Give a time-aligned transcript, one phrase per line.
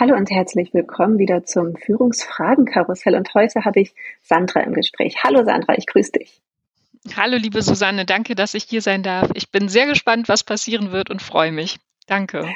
[0.00, 3.16] Hallo und herzlich willkommen wieder zum Führungsfragenkarussell.
[3.16, 5.24] Und heute habe ich Sandra im Gespräch.
[5.24, 6.40] Hallo Sandra, ich grüße dich.
[7.16, 9.28] Hallo liebe Susanne, danke, dass ich hier sein darf.
[9.34, 11.80] Ich bin sehr gespannt, was passieren wird und freue mich.
[12.06, 12.46] Danke.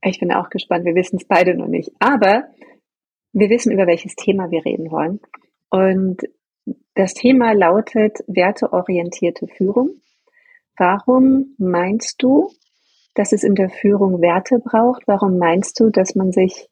[0.00, 0.86] Ich bin auch gespannt.
[0.86, 1.90] Wir wissen es beide noch nicht.
[1.98, 2.44] Aber
[3.34, 5.20] wir wissen, über welches Thema wir reden wollen.
[5.68, 6.22] Und
[6.94, 9.90] das Thema lautet werteorientierte Führung.
[10.78, 12.50] Warum meinst du,
[13.14, 15.02] dass es in der Führung Werte braucht?
[15.06, 16.70] Warum meinst du, dass man sich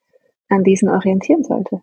[0.48, 1.82] an diesen orientieren sollte.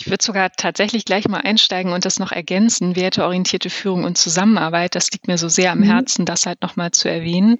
[0.00, 2.96] Ich würde sogar tatsächlich gleich mal einsteigen und das noch ergänzen.
[2.96, 5.84] Werteorientierte Führung und Zusammenarbeit, das liegt mir so sehr am mhm.
[5.84, 7.58] Herzen, das halt nochmal zu erwähnen.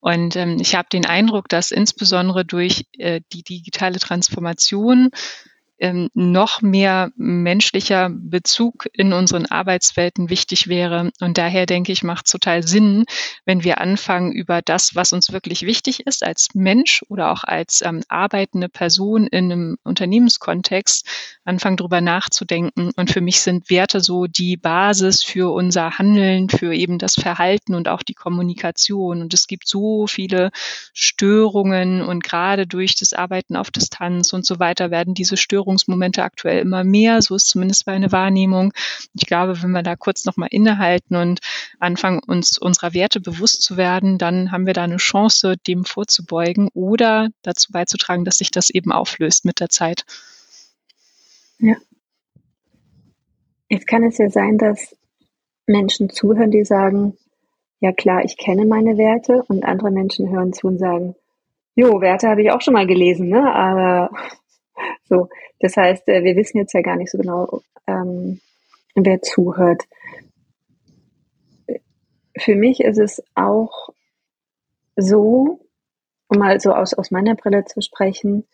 [0.00, 5.10] Und ähm, ich habe den Eindruck, dass insbesondere durch äh, die digitale Transformation
[5.78, 11.10] ähm, noch mehr menschlicher Bezug in unseren Arbeitswelten wichtig wäre.
[11.20, 13.04] Und daher denke ich, macht es total Sinn,
[13.44, 17.82] wenn wir anfangen, über das, was uns wirklich wichtig ist als Mensch oder auch als
[17.82, 21.06] ähm, arbeitende Person in einem Unternehmenskontext,
[21.44, 22.92] anfangen darüber nachzudenken.
[22.96, 27.74] Und für mich sind Werte so die Basis für unser Handeln, für eben das Verhalten
[27.74, 29.20] und auch die Kommunikation.
[29.20, 30.50] Und es gibt so viele
[30.92, 36.22] Störungen und gerade durch das Arbeiten auf Distanz und so weiter werden diese Störungen Störungsmomente
[36.22, 37.20] aktuell immer mehr.
[37.22, 38.72] So ist zumindest meine Wahrnehmung.
[39.14, 41.40] Ich glaube, wenn wir da kurz nochmal innehalten und
[41.80, 46.68] anfangen, uns unserer Werte bewusst zu werden, dann haben wir da eine Chance, dem vorzubeugen
[46.72, 50.04] oder dazu beizutragen, dass sich das eben auflöst mit der Zeit.
[51.58, 51.74] Ja.
[53.68, 54.96] Jetzt kann es ja sein, dass
[55.66, 57.16] Menschen zuhören, die sagen,
[57.80, 61.16] ja klar, ich kenne meine Werte und andere Menschen hören zu und sagen,
[61.74, 63.52] jo, Werte habe ich auch schon mal gelesen, ne?
[63.52, 64.10] aber
[65.04, 65.28] so,
[65.60, 68.40] das heißt, äh, wir wissen jetzt ja gar nicht so genau, ähm,
[68.94, 69.84] wer zuhört.
[72.38, 73.90] Für mich ist es auch
[74.96, 75.60] so,
[76.28, 78.44] um mal so aus, aus meiner Brille zu sprechen,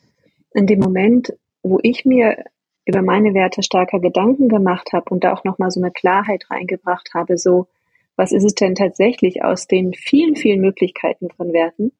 [0.52, 2.44] in dem Moment, wo ich mir
[2.84, 7.10] über meine Werte stärker Gedanken gemacht habe und da auch nochmal so eine Klarheit reingebracht
[7.14, 7.68] habe, so,
[8.16, 11.92] was ist es denn tatsächlich aus den vielen, vielen Möglichkeiten von Werten?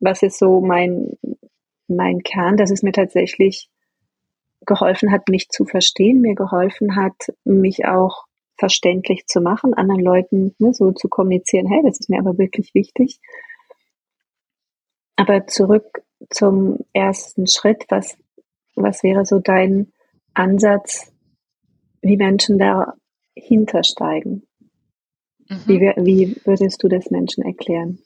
[0.00, 1.16] Was ist so mein,
[1.88, 3.68] mein Kern, dass es mir tatsächlich
[4.64, 8.24] geholfen hat, mich zu verstehen, mir geholfen hat, mich auch
[8.58, 12.74] verständlich zu machen, anderen Leuten ne, so zu kommunizieren, hey, das ist mir aber wirklich
[12.74, 13.20] wichtig.
[15.16, 18.16] Aber zurück zum ersten Schritt, was,
[18.74, 19.92] was wäre so dein
[20.34, 21.12] Ansatz,
[22.02, 24.46] wie Menschen dahinter steigen?
[25.48, 25.62] Mhm.
[25.66, 27.98] Wie, wie würdest du das Menschen erklären?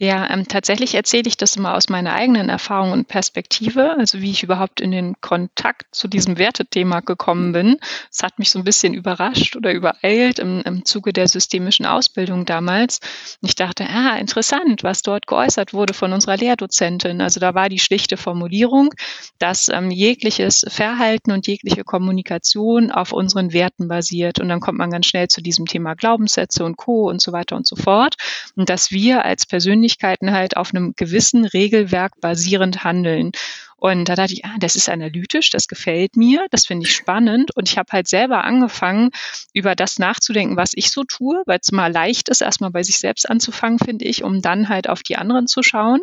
[0.00, 4.30] Ja, ähm, tatsächlich erzähle ich das immer aus meiner eigenen Erfahrung und Perspektive, also wie
[4.30, 7.78] ich überhaupt in den Kontakt zu diesem Wertethema gekommen bin.
[8.08, 12.44] Es hat mich so ein bisschen überrascht oder übereilt im, im Zuge der systemischen Ausbildung
[12.46, 13.00] damals.
[13.42, 17.20] Ich dachte, ah, interessant, was dort geäußert wurde von unserer Lehrdozentin.
[17.20, 18.94] Also da war die schlichte Formulierung,
[19.40, 24.38] dass ähm, jegliches Verhalten und jegliche Kommunikation auf unseren Werten basiert.
[24.38, 27.08] Und dann kommt man ganz schnell zu diesem Thema Glaubenssätze und Co.
[27.08, 28.14] und so weiter und so fort.
[28.54, 33.32] Und dass wir als persönlich Persönlichkeiten halt auf einem gewissen Regelwerk basierend handeln.
[33.80, 37.54] Und da dachte ich, ah, das ist analytisch, das gefällt mir, das finde ich spannend.
[37.54, 39.10] Und ich habe halt selber angefangen,
[39.52, 42.98] über das nachzudenken, was ich so tue, weil es mal leicht ist, erstmal bei sich
[42.98, 46.00] selbst anzufangen, finde ich, um dann halt auf die anderen zu schauen.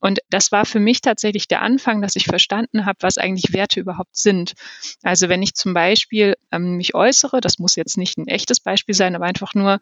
[0.00, 3.80] Und das war für mich tatsächlich der Anfang, dass ich verstanden habe, was eigentlich Werte
[3.80, 4.52] überhaupt sind.
[5.02, 8.94] Also wenn ich zum Beispiel ähm, mich äußere, das muss jetzt nicht ein echtes Beispiel
[8.94, 9.80] sein, aber einfach nur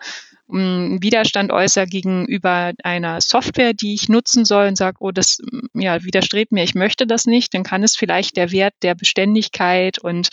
[0.53, 5.39] ähm, Widerstand äußere gegenüber einer Software, die ich nutzen soll und sage, oh, das
[5.75, 8.95] ja, widerstrebt mir, ich möchte das nicht nicht, dann kann es vielleicht der Wert der
[8.95, 10.29] Beständigkeit und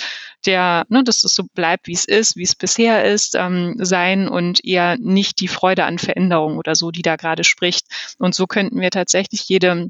[0.45, 4.27] der, ne, dass es so bleibt, wie es ist, wie es bisher ist, ähm, sein
[4.27, 7.87] und eher nicht die Freude an Veränderung oder so, die da gerade spricht.
[8.19, 9.89] Und so könnten wir tatsächlich jede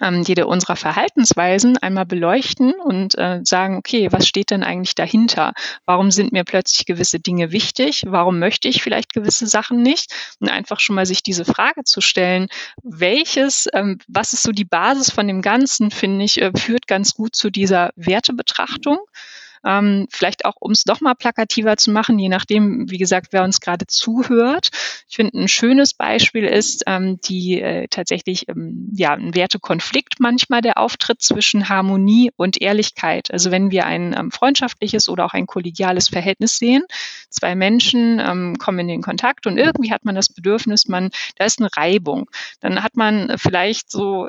[0.00, 5.52] ähm, jede unserer Verhaltensweisen einmal beleuchten und äh, sagen, okay, was steht denn eigentlich dahinter?
[5.84, 8.04] Warum sind mir plötzlich gewisse Dinge wichtig?
[8.06, 10.12] Warum möchte ich vielleicht gewisse Sachen nicht?
[10.40, 12.48] Und einfach schon mal sich diese Frage zu stellen,
[12.82, 17.14] welches, ähm, was ist so die Basis von dem Ganzen, finde ich, äh, führt ganz
[17.14, 18.98] gut zu dieser Wertebetrachtung.
[19.66, 23.42] Ähm, vielleicht auch, um es doch mal plakativer zu machen, je nachdem, wie gesagt, wer
[23.42, 24.68] uns gerade zuhört.
[25.08, 30.60] Ich finde, ein schönes Beispiel ist ähm, die äh, tatsächlich ähm, ja ein Wertekonflikt manchmal
[30.60, 33.30] der Auftritt zwischen Harmonie und Ehrlichkeit.
[33.32, 36.84] Also wenn wir ein ähm, freundschaftliches oder auch ein kollegiales Verhältnis sehen,
[37.28, 41.44] zwei Menschen ähm, kommen in den Kontakt und irgendwie hat man das Bedürfnis, man da
[41.44, 42.30] ist eine Reibung.
[42.60, 44.28] Dann hat man vielleicht so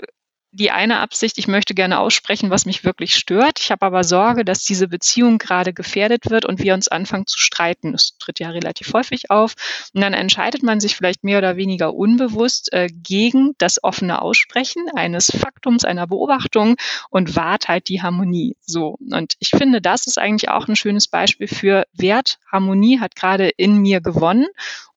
[0.51, 3.59] die eine Absicht, ich möchte gerne aussprechen, was mich wirklich stört.
[3.59, 7.37] Ich habe aber Sorge, dass diese Beziehung gerade gefährdet wird und wir uns anfangen zu
[7.37, 7.91] streiten.
[7.91, 9.53] Das tritt ja relativ häufig auf.
[9.93, 14.85] Und dann entscheidet man sich vielleicht mehr oder weniger unbewusst äh, gegen das offene Aussprechen
[14.95, 16.75] eines Faktums, einer Beobachtung
[17.09, 18.55] und wahrt halt die Harmonie.
[18.61, 18.97] So.
[19.11, 22.39] Und ich finde, das ist eigentlich auch ein schönes Beispiel für Wert.
[22.51, 24.47] Harmonie hat gerade in mir gewonnen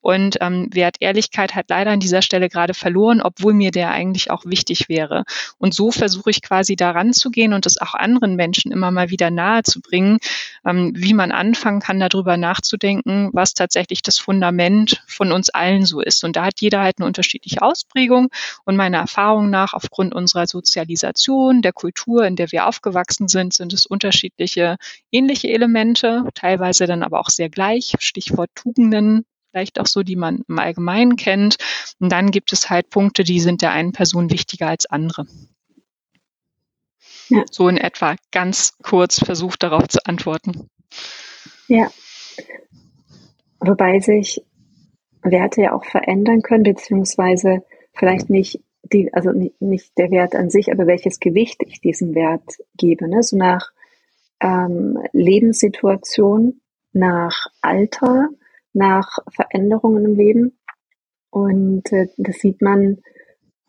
[0.01, 4.31] und ähm, Wert Ehrlichkeit hat leider an dieser Stelle gerade verloren, obwohl mir der eigentlich
[4.31, 5.23] auch wichtig wäre.
[5.57, 9.09] Und so versuche ich quasi daran zu gehen und es auch anderen Menschen immer mal
[9.09, 10.17] wieder nahe zu bringen,
[10.65, 16.01] ähm, wie man anfangen kann, darüber nachzudenken, was tatsächlich das Fundament von uns allen so
[16.01, 16.23] ist.
[16.23, 18.29] Und da hat jeder halt eine unterschiedliche Ausprägung.
[18.65, 23.73] Und meiner Erfahrung nach, aufgrund unserer Sozialisation, der Kultur, in der wir aufgewachsen sind, sind
[23.73, 24.77] es unterschiedliche
[25.11, 27.93] ähnliche Elemente, teilweise dann aber auch sehr gleich.
[27.99, 31.57] Stichwort Tugenden, vielleicht auch so, die man im Allgemeinen kennt.
[31.99, 35.27] Und dann gibt es halt Punkte, die sind der einen Person wichtiger als andere.
[37.29, 37.43] Ja.
[37.49, 40.69] So in etwa ganz kurz versucht darauf zu antworten.
[41.67, 41.89] Ja.
[43.59, 44.41] Wobei sich
[45.21, 47.63] Werte ja auch verändern können, beziehungsweise
[47.93, 52.57] vielleicht nicht die, also nicht der Wert an sich, aber welches Gewicht ich diesem Wert
[52.75, 53.07] gebe.
[53.07, 53.21] Ne?
[53.21, 53.71] So nach
[54.41, 56.59] ähm, Lebenssituation,
[56.91, 58.29] nach Alter,
[58.73, 60.57] nach Veränderungen im Leben.
[61.29, 62.97] Und äh, das sieht man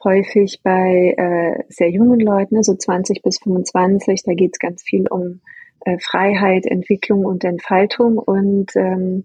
[0.05, 4.23] häufig bei äh, sehr jungen Leuten, so 20 bis 25.
[4.25, 5.41] Da geht es ganz viel um
[5.85, 8.19] äh, Freiheit, Entwicklung und Entfaltung.
[8.19, 9.25] Und ähm,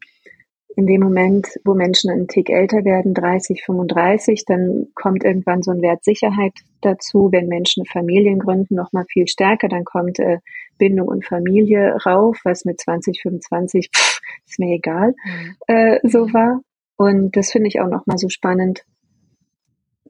[0.76, 5.72] in dem Moment, wo Menschen einen Tick älter werden, 30, 35, dann kommt irgendwann so
[5.72, 7.30] ein Wert Sicherheit dazu.
[7.32, 10.38] Wenn Menschen Familien gründen, noch mal viel stärker, dann kommt äh,
[10.78, 15.56] Bindung und Familie rauf, was mit 20, 25, pff, ist mir egal, mhm.
[15.68, 16.62] äh, so war.
[16.98, 18.84] Und das finde ich auch noch mal so spannend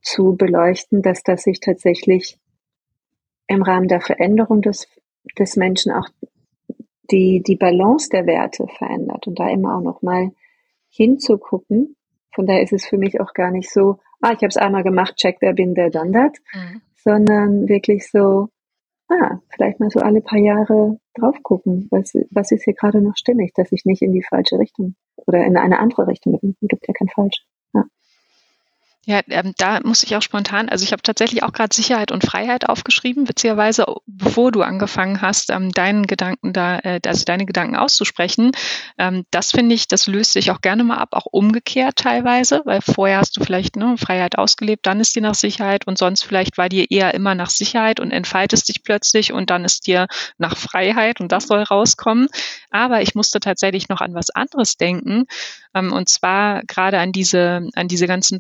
[0.02, 2.38] zu beleuchten, dass das sich tatsächlich
[3.48, 4.88] im Rahmen der Veränderung des,
[5.38, 6.08] des Menschen auch
[7.12, 10.32] die, die Balance der Werte verändert und da immer auch noch mal
[10.90, 11.96] hinzugucken.
[12.34, 14.84] Von daher ist es für mich auch gar nicht so, ah, ich habe es einmal
[14.84, 16.82] gemacht, check, der bin der dann das, mhm.
[16.96, 18.50] sondern wirklich so,
[19.10, 23.16] ah, vielleicht mal so alle paar Jahre drauf gucken, was, was ist hier gerade noch
[23.16, 24.96] stimmig, dass ich nicht in die falsche Richtung
[25.26, 26.56] oder in eine andere Richtung bin.
[26.62, 27.46] Gibt ja kein Falsch.
[29.08, 29.22] Ja.
[29.30, 32.68] Ähm, da muss ich auch spontan, also ich habe tatsächlich auch gerade Sicherheit und Freiheit
[32.68, 38.52] aufgeschrieben, witzigerweise, bevor du angefangen hast, ähm, deinen Gedanken da, äh, also deine Gedanken auszusprechen.
[38.98, 42.82] Ähm, das finde ich, das löst sich auch gerne mal ab, auch umgekehrt teilweise, weil
[42.82, 46.58] vorher hast du vielleicht ne, Freiheit ausgelebt, dann ist dir nach Sicherheit und sonst vielleicht
[46.58, 50.08] war dir eher immer nach Sicherheit und entfaltest dich plötzlich und dann ist dir
[50.38, 52.28] nach Freiheit und das soll rauskommen.
[52.72, 55.28] Aber ich musste tatsächlich noch an was anderes denken,
[55.78, 58.40] ähm, und zwar gerade an diese, an diese ganzen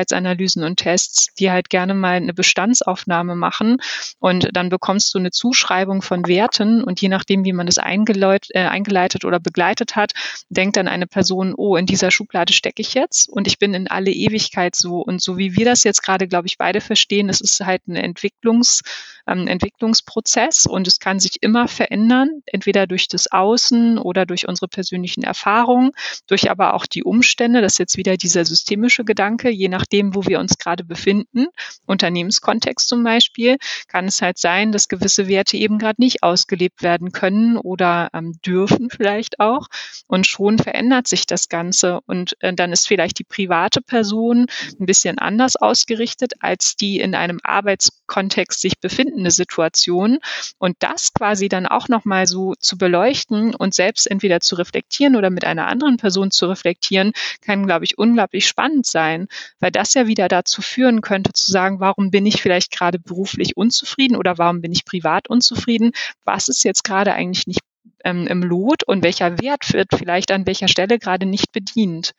[0.00, 3.78] Persönlichkeitsanalysen und Tests, die halt gerne mal eine Bestandsaufnahme machen
[4.18, 8.50] und dann bekommst du eine Zuschreibung von Werten und je nachdem, wie man das eingeleitet,
[8.54, 10.12] äh, eingeleitet oder begleitet hat,
[10.48, 13.88] denkt dann eine Person, oh, in dieser Schublade stecke ich jetzt und ich bin in
[13.88, 15.00] alle Ewigkeit so.
[15.00, 17.96] Und so wie wir das jetzt gerade, glaube ich, beide verstehen, es ist halt ein
[17.96, 18.82] Entwicklungs,
[19.30, 24.68] ähm, Entwicklungsprozess und es kann sich immer verändern, entweder durch das Außen oder durch unsere
[24.68, 25.92] persönlichen Erfahrungen,
[26.26, 27.62] durch aber auch die Umstände.
[27.62, 31.46] Das ist jetzt wieder dieser systemische Gedanke, je nachdem, wo wir uns gerade befinden,
[31.86, 33.56] Unternehmenskontext zum Beispiel,
[33.88, 38.34] kann es halt sein, dass gewisse Werte eben gerade nicht ausgelebt werden können oder ähm,
[38.44, 39.68] dürfen vielleicht auch.
[40.06, 42.00] Und schon verändert sich das Ganze.
[42.06, 44.46] Und äh, dann ist vielleicht die private Person
[44.78, 47.38] ein bisschen anders ausgerichtet als die in einem
[48.10, 50.18] Arbeitskontext sich befindende Situation.
[50.58, 55.30] Und das quasi dann auch nochmal so zu beleuchten und selbst entweder zu reflektieren oder
[55.30, 59.28] mit einer anderen Person zu reflektieren, kann, glaube ich, unglaublich spannend sein,
[59.60, 63.56] weil das ja wieder dazu führen könnte, zu sagen, warum bin ich vielleicht gerade beruflich
[63.56, 65.92] unzufrieden oder warum bin ich privat unzufrieden?
[66.24, 67.60] Was ist jetzt gerade eigentlich nicht
[68.04, 72.12] ähm, im Lot und welcher Wert wird vielleicht an welcher Stelle gerade nicht bedient?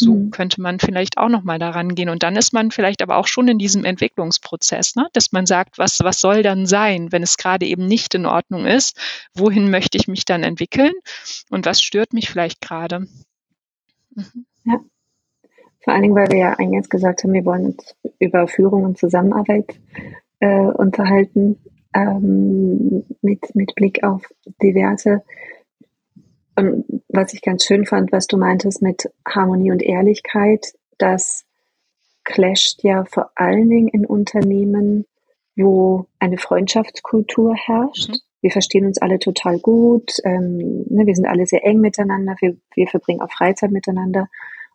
[0.00, 0.30] So mhm.
[0.30, 2.08] könnte man vielleicht auch nochmal daran gehen.
[2.08, 5.08] Und dann ist man vielleicht aber auch schon in diesem Entwicklungsprozess, ne?
[5.12, 8.66] dass man sagt, was, was soll dann sein, wenn es gerade eben nicht in Ordnung
[8.66, 8.98] ist?
[9.34, 10.92] Wohin möchte ich mich dann entwickeln?
[11.50, 13.06] Und was stört mich vielleicht gerade?
[14.14, 14.46] Mhm.
[14.64, 14.80] Ja.
[15.82, 18.98] Vor allen Dingen, weil wir ja eingangs gesagt haben, wir wollen uns über Führung und
[18.98, 19.78] Zusammenarbeit
[20.40, 21.58] äh, unterhalten,
[21.94, 24.22] ähm, mit, mit Blick auf
[24.62, 25.22] diverse.
[26.56, 31.44] Und was ich ganz schön fand, was du meintest mit Harmonie und Ehrlichkeit, das
[32.24, 35.06] clasht ja vor allen Dingen in Unternehmen,
[35.56, 38.10] wo eine Freundschaftskultur herrscht.
[38.10, 38.18] Mhm.
[38.42, 42.56] Wir verstehen uns alle total gut, ähm, ne, wir sind alle sehr eng miteinander, wir,
[42.74, 44.28] wir verbringen auch Freizeit miteinander.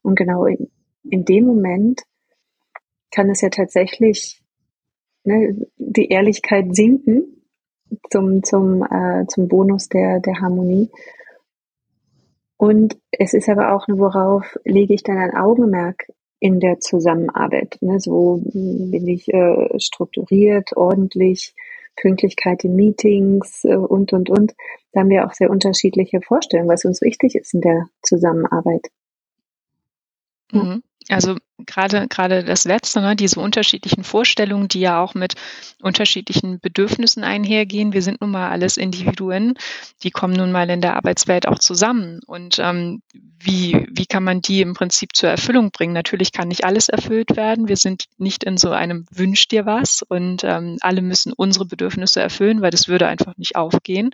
[0.04, 0.70] Und genau in,
[1.10, 2.04] in dem Moment
[3.12, 4.42] kann es ja tatsächlich
[5.24, 7.42] ne, die Ehrlichkeit sinken
[8.12, 10.92] zum, zum, äh, zum Bonus der, der Harmonie.
[12.58, 16.08] Und es ist aber auch, worauf lege ich dann ein Augenmerk
[16.40, 17.78] in der Zusammenarbeit?
[17.82, 18.00] Ne?
[18.00, 21.54] So bin ich äh, strukturiert, ordentlich,
[21.98, 24.54] Pünktlichkeit in Meetings äh, und, und, und.
[24.92, 28.88] Da haben wir auch sehr unterschiedliche Vorstellungen, was uns wichtig ist in der Zusammenarbeit.
[30.52, 30.64] Ja.
[30.64, 30.84] Mhm.
[31.10, 31.36] Also
[31.66, 35.36] gerade gerade das letzte, ne, diese unterschiedlichen Vorstellungen, die ja auch mit
[35.82, 37.94] unterschiedlichen Bedürfnissen einhergehen.
[37.94, 39.56] Wir sind nun mal alles Individuen,
[40.04, 42.20] die kommen nun mal in der Arbeitswelt auch zusammen.
[42.26, 45.94] Und ähm, wie wie kann man die im Prinzip zur Erfüllung bringen?
[45.94, 47.68] Natürlich kann nicht alles erfüllt werden.
[47.68, 52.22] Wir sind nicht in so einem Wünsch dir was und ähm, alle müssen unsere Bedürfnisse
[52.22, 54.12] erfüllen, weil das würde einfach nicht aufgehen.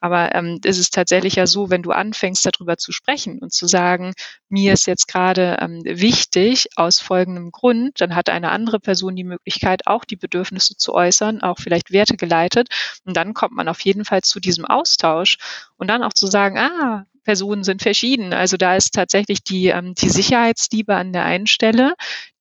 [0.00, 3.66] Aber ähm, es ist tatsächlich ja so, wenn du anfängst, darüber zu sprechen und zu
[3.66, 4.12] sagen,
[4.48, 9.24] mir ist jetzt gerade ähm, wichtig aus folgendem Grund, dann hat eine andere Person die
[9.24, 12.68] Möglichkeit, auch die Bedürfnisse zu äußern, auch vielleicht Werte geleitet.
[13.04, 15.36] Und dann kommt man auf jeden Fall zu diesem Austausch
[15.76, 18.32] und dann auch zu sagen, ah, Personen sind verschieden.
[18.32, 21.94] Also da ist tatsächlich die, ähm, die Sicherheitsliebe an der einen Stelle,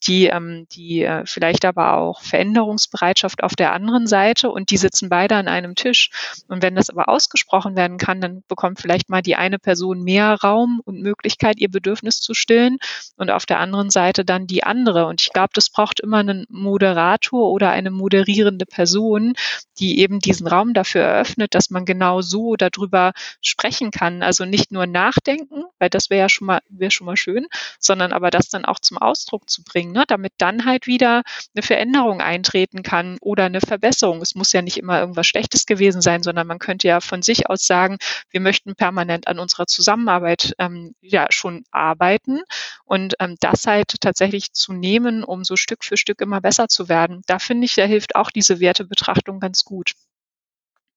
[0.05, 5.09] die, ähm, die äh, vielleicht aber auch Veränderungsbereitschaft auf der anderen Seite und die sitzen
[5.09, 6.11] beide an einem Tisch.
[6.47, 10.35] Und wenn das aber ausgesprochen werden kann, dann bekommt vielleicht mal die eine Person mehr
[10.43, 12.77] Raum und Möglichkeit, ihr Bedürfnis zu stillen
[13.15, 15.07] und auf der anderen Seite dann die andere.
[15.07, 19.33] Und ich glaube, das braucht immer einen Moderator oder eine moderierende Person,
[19.79, 24.21] die eben diesen Raum dafür eröffnet, dass man genau so darüber sprechen kann.
[24.21, 27.47] Also nicht nur nachdenken, weil das wäre ja schon mal, wäre schon mal schön,
[27.79, 30.05] sondern aber das dann auch zum Ausdruck zu bringen, ne?
[30.07, 31.23] damit dann halt wieder
[31.55, 34.21] eine Veränderung eintreten kann oder eine Verbesserung.
[34.21, 37.49] Es muss ja nicht immer irgendwas Schlechtes gewesen sein, sondern man könnte ja von sich
[37.49, 37.97] aus sagen,
[38.29, 42.41] wir möchten permanent an unserer Zusammenarbeit ähm, ja schon arbeiten
[42.85, 46.89] und ähm, das halt tatsächlich zu nehmen, um so Stück für Stück immer besser zu
[46.89, 47.21] werden.
[47.27, 49.93] Da finde ich, da hilft auch diese Wertebetrachtung ganz gut.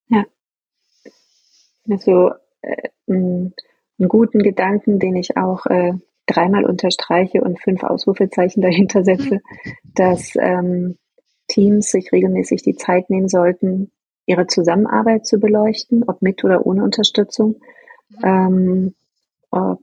[0.07, 0.25] Ja.
[1.89, 2.31] Also
[2.61, 3.53] äh, einen
[4.07, 5.93] guten Gedanken, den ich auch äh,
[6.31, 9.41] dreimal unterstreiche und fünf Ausrufezeichen dahinter setze,
[9.95, 10.97] dass ähm,
[11.47, 13.91] Teams sich regelmäßig die Zeit nehmen sollten,
[14.25, 17.57] ihre Zusammenarbeit zu beleuchten, ob mit oder ohne Unterstützung.
[18.09, 18.23] Mhm.
[18.23, 18.95] Ähm,
[19.51, 19.79] ob,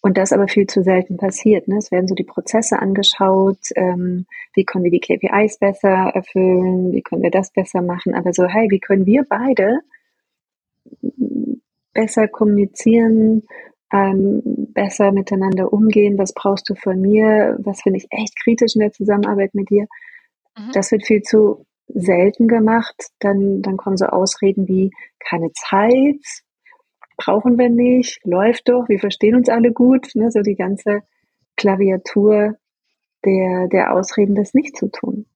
[0.00, 1.68] und das aber viel zu selten passiert.
[1.68, 1.78] Ne?
[1.78, 7.02] Es werden so die Prozesse angeschaut, ähm, wie können wir die KPIs besser erfüllen, wie
[7.02, 9.80] können wir das besser machen, aber so, hey, wie können wir beide
[11.92, 13.42] besser kommunizieren,
[13.92, 18.80] ähm, besser miteinander umgehen, was brauchst du von mir, was finde ich echt kritisch in
[18.80, 19.86] der Zusammenarbeit mit dir.
[20.56, 20.72] Mhm.
[20.72, 23.08] Das wird viel zu selten gemacht.
[23.18, 26.22] Dann, dann kommen so Ausreden wie keine Zeit,
[27.16, 30.08] brauchen wir nicht, läuft doch, wir verstehen uns alle gut.
[30.14, 30.30] Ne?
[30.30, 31.02] So die ganze
[31.56, 32.56] Klaviatur
[33.24, 35.26] der, der Ausreden, das nicht zu tun.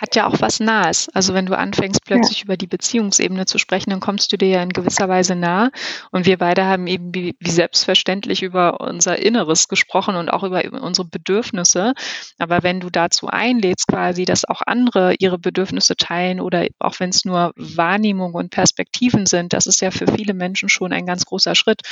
[0.00, 1.10] Hat ja auch was Nahes.
[1.12, 2.44] Also wenn du anfängst, plötzlich ja.
[2.44, 5.70] über die Beziehungsebene zu sprechen, dann kommst du dir ja in gewisser Weise nah.
[6.10, 10.64] Und wir beide haben eben wie, wie selbstverständlich über unser Inneres gesprochen und auch über,
[10.64, 11.92] über unsere Bedürfnisse.
[12.38, 17.10] Aber wenn du dazu einlädst, quasi, dass auch andere ihre Bedürfnisse teilen oder auch wenn
[17.10, 21.26] es nur Wahrnehmung und Perspektiven sind, das ist ja für viele Menschen schon ein ganz
[21.26, 21.82] großer Schritt.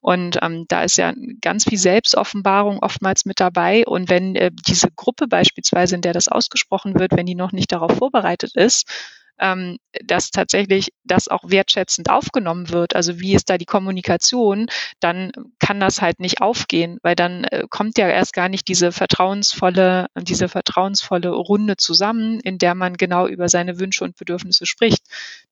[0.00, 3.84] Und ähm, da ist ja ganz viel Selbstoffenbarung oftmals mit dabei.
[3.86, 7.72] Und wenn äh, diese Gruppe beispielsweise, in der das ausgesprochen wird, wenn die noch nicht
[7.72, 8.86] darauf vorbereitet ist,
[9.38, 12.94] ähm, dass tatsächlich das auch wertschätzend aufgenommen wird.
[12.94, 14.66] Also wie ist da die Kommunikation,
[15.00, 18.92] dann kann das halt nicht aufgehen, weil dann äh, kommt ja erst gar nicht diese
[18.92, 25.04] vertrauensvolle, diese vertrauensvolle Runde zusammen, in der man genau über seine Wünsche und Bedürfnisse spricht.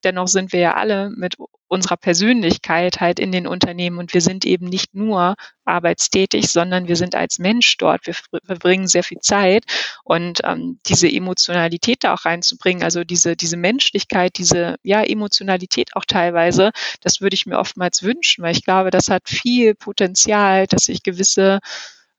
[0.03, 1.37] Dennoch sind wir ja alle mit
[1.67, 6.95] unserer Persönlichkeit halt in den Unternehmen und wir sind eben nicht nur arbeitstätig, sondern wir
[6.95, 8.05] sind als Mensch dort.
[8.07, 9.65] Wir verbringen sehr viel Zeit
[10.03, 16.05] und ähm, diese Emotionalität da auch reinzubringen, also diese, diese Menschlichkeit, diese ja, Emotionalität auch
[16.05, 16.71] teilweise,
[17.01, 21.03] das würde ich mir oftmals wünschen, weil ich glaube, das hat viel Potenzial, dass sich
[21.03, 21.59] gewisse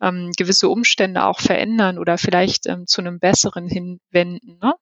[0.00, 4.58] ähm, gewisse Umstände auch verändern oder vielleicht ähm, zu einem besseren hinwenden.
[4.62, 4.74] Ne?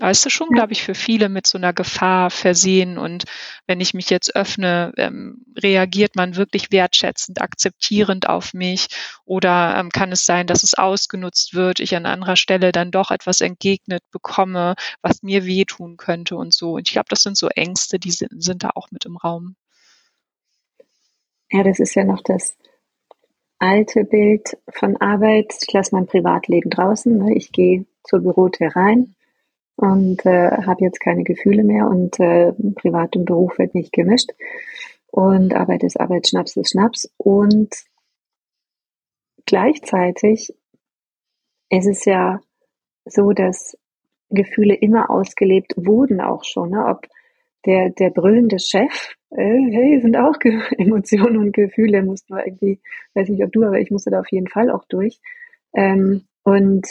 [0.00, 0.56] Ist schon, ja.
[0.56, 2.96] glaube ich, für viele mit so einer Gefahr versehen.
[2.96, 3.24] Und
[3.66, 8.88] wenn ich mich jetzt öffne, ähm, reagiert man wirklich wertschätzend, akzeptierend auf mich?
[9.26, 13.10] Oder ähm, kann es sein, dass es ausgenutzt wird, ich an anderer Stelle dann doch
[13.10, 16.72] etwas entgegnet bekomme, was mir wehtun könnte und so?
[16.76, 19.56] Und ich glaube, das sind so Ängste, die sind, sind da auch mit im Raum.
[21.50, 22.56] Ja, das ist ja noch das
[23.58, 25.52] alte Bild von Arbeit.
[25.60, 27.18] Ich lasse mein Privatleben draußen.
[27.18, 27.34] Ne?
[27.34, 29.14] Ich gehe zur Bürotür rein
[29.82, 34.30] und äh, habe jetzt keine Gefühle mehr und äh, Privat und Beruf wird nicht gemischt
[35.08, 37.74] und Arbeit ist Arbeit, Schnaps ist Schnaps und
[39.44, 40.54] gleichzeitig
[41.68, 42.40] ist es ja
[43.06, 43.76] so, dass
[44.30, 46.86] Gefühle immer ausgelebt wurden auch schon, ne?
[46.86, 47.08] ob
[47.66, 52.80] der, der brüllende Chef, äh, hey, sind auch Ge Emotionen und Gefühle, mussten wir irgendwie,
[53.14, 55.18] weiß nicht ob du, aber ich musste da auf jeden Fall auch durch.
[55.74, 56.86] Ähm, und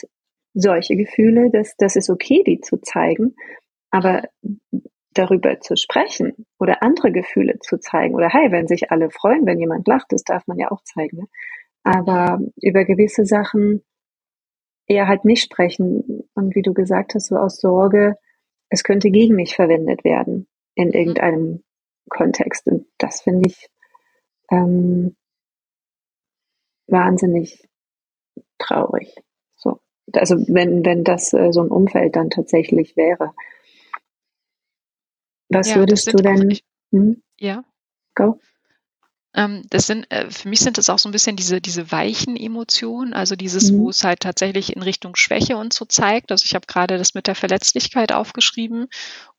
[0.54, 3.36] solche Gefühle, das, das ist okay, die zu zeigen,
[3.90, 4.24] aber
[5.14, 9.60] darüber zu sprechen oder andere Gefühle zu zeigen oder hey, wenn sich alle freuen, wenn
[9.60, 11.18] jemand lacht, das darf man ja auch zeigen.
[11.18, 11.28] Ne?
[11.84, 13.84] Aber über gewisse Sachen
[14.88, 18.16] eher halt nicht sprechen und wie du gesagt hast, so aus Sorge,
[18.70, 20.94] es könnte gegen mich verwendet werden in mhm.
[20.94, 21.64] irgendeinem
[22.10, 22.68] Kontext.
[22.68, 23.70] Und das finde ich
[24.50, 25.16] ähm,
[26.88, 27.68] wahnsinnig
[28.58, 29.14] traurig
[30.18, 33.34] also wenn, wenn das äh, so ein Umfeld dann tatsächlich wäre.
[35.50, 36.58] Was ja, würdest du denn?
[36.92, 37.22] Hm?
[37.40, 37.64] Ja.
[38.16, 38.40] Go.
[39.34, 42.36] Ähm, das sind, äh, für mich sind das auch so ein bisschen diese, diese weichen
[42.36, 43.80] Emotionen, also dieses, mhm.
[43.80, 46.32] wo es halt tatsächlich in Richtung Schwäche und so zeigt.
[46.32, 48.88] Also ich habe gerade das mit der Verletzlichkeit aufgeschrieben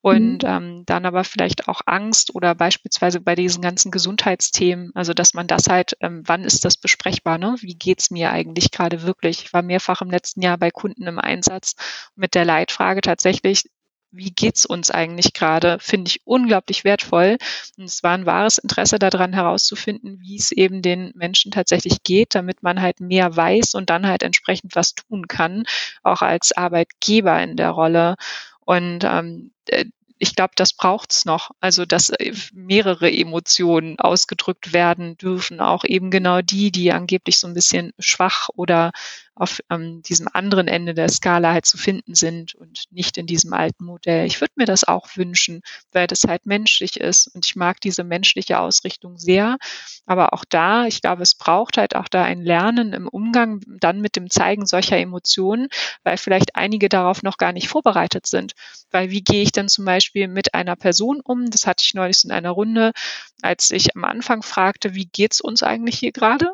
[0.01, 0.49] und mhm.
[0.49, 5.47] ähm, dann aber vielleicht auch Angst oder beispielsweise bei diesen ganzen Gesundheitsthemen, also dass man
[5.47, 7.57] das halt, ähm, wann ist das besprechbar, ne?
[7.61, 9.43] Wie geht's mir eigentlich gerade wirklich?
[9.43, 11.75] Ich war mehrfach im letzten Jahr bei Kunden im Einsatz
[12.17, 13.65] mit der Leitfrage tatsächlich,
[14.13, 17.39] wie geht's uns eigentlich gerade, finde ich unglaublich wertvoll.
[17.77, 22.35] Und es war ein wahres Interesse daran herauszufinden, wie es eben den Menschen tatsächlich geht,
[22.35, 25.65] damit man halt mehr weiß und dann halt entsprechend was tun kann,
[26.03, 28.17] auch als Arbeitgeber in der Rolle.
[28.61, 29.87] Und ähm, äh,
[30.23, 31.51] ich glaube, das braucht's noch.
[31.59, 37.49] Also, dass äh, mehrere Emotionen ausgedrückt werden dürfen, auch eben genau die, die angeblich so
[37.49, 38.93] ein bisschen schwach oder
[39.35, 43.55] auf ähm, diesem anderen Ende der Skala halt zu finden sind und nicht in diesem
[43.55, 44.27] alten Modell.
[44.27, 48.05] Ich würde mir das auch wünschen, weil das halt menschlich ist und ich mag diese
[48.05, 49.57] menschliche Ausrichtung sehr.
[50.05, 54.01] Aber auch da, ich glaube, es braucht halt auch da ein Lernen im Umgang dann
[54.01, 55.69] mit dem Zeigen solcher Emotionen,
[56.03, 58.53] weil vielleicht einige darauf noch gar nicht vorbereitet sind.
[58.91, 61.51] Weil wie gehe ich denn zum Beispiel mit einer Person um?
[61.51, 62.93] Das hatte ich neulich in einer Runde,
[63.41, 66.53] als ich am Anfang fragte, wie geht's uns eigentlich hier gerade?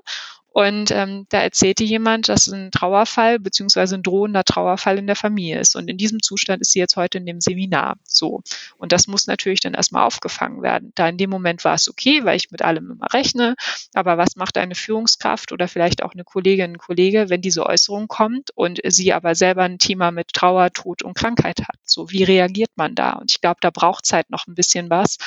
[0.58, 5.60] Und ähm, da erzählte jemand, dass ein Trauerfall beziehungsweise ein drohender Trauerfall in der Familie
[5.60, 5.76] ist.
[5.76, 7.96] Und in diesem Zustand ist sie jetzt heute in dem Seminar.
[8.02, 8.42] So.
[8.76, 10.90] Und das muss natürlich dann erstmal aufgefangen werden.
[10.96, 13.54] Da in dem Moment war es okay, weil ich mit allem immer rechne.
[13.94, 18.08] Aber was macht eine Führungskraft oder vielleicht auch eine Kollegin, ein Kollege, wenn diese Äußerung
[18.08, 21.76] kommt und sie aber selber ein Thema mit Trauer, Tod und Krankheit hat?
[21.84, 23.12] So, wie reagiert man da?
[23.12, 25.18] Und ich glaube, da braucht es halt noch ein bisschen was,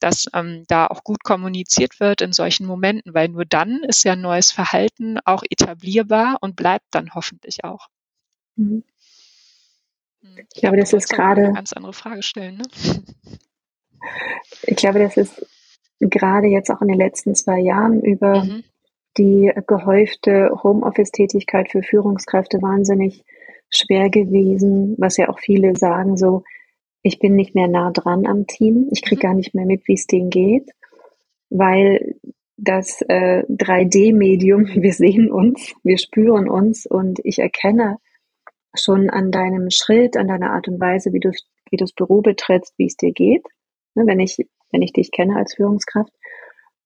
[0.00, 4.12] dass ähm, da auch gut kommuniziert wird in solchen Momenten, weil nur dann ist ja
[4.12, 4.77] ein neues Verhalten
[5.24, 7.88] auch etablierbar und bleibt dann hoffentlich auch.
[8.56, 8.84] Mhm.
[10.22, 12.58] Hm, ich, glaube, das ist gerade eine ganz andere Frage stellen.
[12.58, 12.64] Ne?
[14.62, 15.46] Ich glaube, das ist
[16.00, 18.64] gerade jetzt auch in den letzten zwei Jahren über mhm.
[19.16, 23.24] die gehäufte Homeoffice-Tätigkeit für Führungskräfte wahnsinnig
[23.70, 26.44] schwer gewesen, was ja auch viele sagen, so,
[27.02, 29.30] ich bin nicht mehr nah dran am Team, ich kriege mhm.
[29.30, 30.70] gar nicht mehr mit, wie es denen geht,
[31.50, 32.16] weil
[32.58, 37.96] das äh, 3D-Medium, wir sehen uns, wir spüren uns und ich erkenne
[38.74, 42.20] schon an deinem Schritt, an deiner Art und Weise, wie du, wie du das Büro
[42.20, 43.46] betrittst, wie es dir geht,
[43.94, 44.36] ne, wenn ich,
[44.70, 46.12] wenn ich dich kenne als Führungskraft.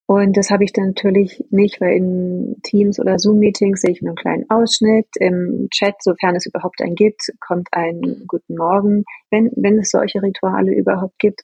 [0.06, 4.10] Und das habe ich dann natürlich nicht, weil in Teams oder Zoom-Meetings sehe ich nur
[4.10, 5.06] einen kleinen Ausschnitt.
[5.18, 10.22] Im Chat, sofern es überhaupt einen gibt, kommt ein Guten Morgen, wenn, wenn es solche
[10.22, 11.42] Rituale überhaupt gibt.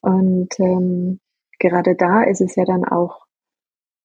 [0.00, 1.20] Und ähm,
[1.60, 3.23] gerade da ist es ja dann auch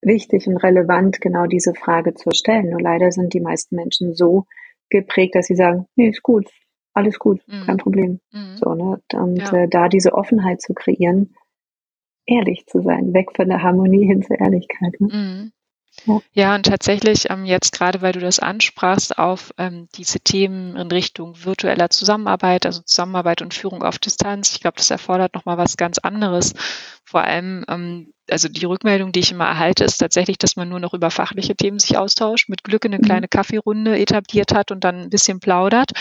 [0.02, 2.70] wichtig und relevant, genau diese Frage zu stellen.
[2.70, 4.46] Nur leider sind die meisten Menschen so
[4.90, 6.48] geprägt, dass sie sagen, nee, ist gut,
[6.94, 7.66] alles gut, mhm.
[7.66, 8.20] kein Problem.
[8.32, 8.58] Mhm.
[8.58, 9.02] So, ne?
[9.14, 9.54] Und ja.
[9.54, 11.36] äh, da diese Offenheit zu kreieren,
[12.26, 15.00] ehrlich zu sein, weg von der Harmonie hin zur Ehrlichkeit.
[15.00, 15.08] Ne?
[15.12, 15.52] Mhm.
[16.06, 16.22] Ja.
[16.32, 20.88] ja, und tatsächlich ähm, jetzt gerade, weil du das ansprachst, auf ähm, diese Themen in
[20.88, 24.52] Richtung virtueller Zusammenarbeit, also Zusammenarbeit und Führung auf Distanz.
[24.54, 26.54] Ich glaube, das erfordert nochmal was ganz anderes.
[27.10, 30.80] Vor allem ähm, also die Rückmeldung, die ich immer erhalte, ist tatsächlich, dass man nur
[30.80, 33.04] noch über fachliche Themen sich austauscht, mit Glück eine mhm.
[33.04, 35.92] kleine Kaffeerunde etabliert hat und dann ein bisschen plaudert.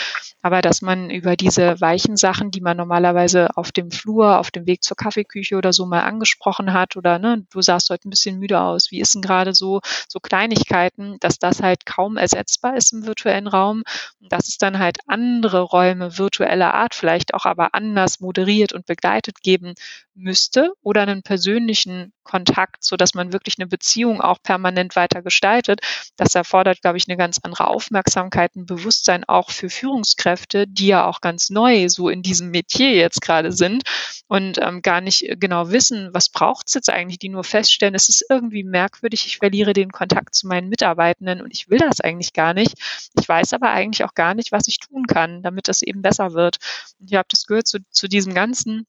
[0.41, 4.65] Aber dass man über diese weichen Sachen, die man normalerweise auf dem Flur, auf dem
[4.65, 8.39] Weg zur Kaffeeküche oder so mal angesprochen hat oder ne, du sahst heute ein bisschen
[8.39, 12.93] müde aus, wie ist denn gerade so, so Kleinigkeiten, dass das halt kaum ersetzbar ist
[12.93, 13.83] im virtuellen Raum
[14.21, 18.85] und dass es dann halt andere Räume virtueller Art vielleicht auch aber anders moderiert und
[18.85, 19.73] begleitet geben
[20.19, 25.81] müsste oder einen persönlichen Kontakt, so dass man wirklich eine Beziehung auch permanent weiter gestaltet.
[26.15, 31.07] Das erfordert, glaube ich, eine ganz andere Aufmerksamkeit, ein Bewusstsein auch für Führungskräfte, die ja
[31.07, 33.83] auch ganz neu so in diesem Metier jetzt gerade sind
[34.27, 38.09] und ähm, gar nicht genau wissen, was braucht es jetzt eigentlich, die nur feststellen, es
[38.09, 42.33] ist irgendwie merkwürdig, ich verliere den Kontakt zu meinen Mitarbeitenden und ich will das eigentlich
[42.33, 42.75] gar nicht.
[43.19, 46.33] Ich weiß aber eigentlich auch gar nicht, was ich tun kann, damit das eben besser
[46.33, 46.57] wird.
[46.99, 48.85] Und ich habe das gehört zu, zu diesem ganzen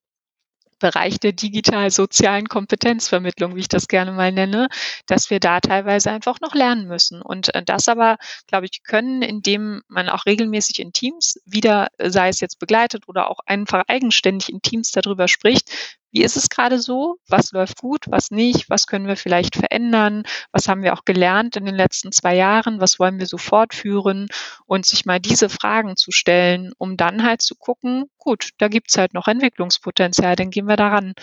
[0.81, 4.69] Bereich der digital-sozialen Kompetenzvermittlung, wie ich das gerne mal nenne,
[5.07, 7.23] dass wir da teilweise einfach noch lernen müssen.
[7.23, 8.17] Und äh, das aber,
[8.49, 13.31] glaube ich, können, indem man auch regelmäßig in Teams wieder, sei es jetzt begleitet oder
[13.31, 15.71] auch einfach eigenständig in Teams darüber spricht,
[16.13, 17.19] wie ist es gerade so?
[17.29, 18.07] Was läuft gut?
[18.09, 18.69] Was nicht?
[18.69, 20.25] Was können wir vielleicht verändern?
[20.53, 22.81] Was haben wir auch gelernt in den letzten zwei Jahren?
[22.81, 24.29] Was wollen wir so fortführen?
[24.67, 28.99] Und sich mal diese Fragen zu stellen, um dann halt zu gucken, gut, da gibt's
[28.99, 31.15] halt noch Entwicklungspotenzial, dann gehen wir daran.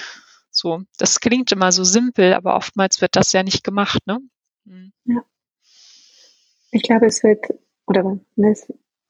[0.51, 4.19] So, das klingt immer so simpel, aber oftmals wird das ja nicht gemacht, ne?
[4.65, 4.91] Hm.
[5.05, 5.23] Ja.
[6.71, 7.45] Ich glaube, es wird,
[7.85, 8.67] oder ne, es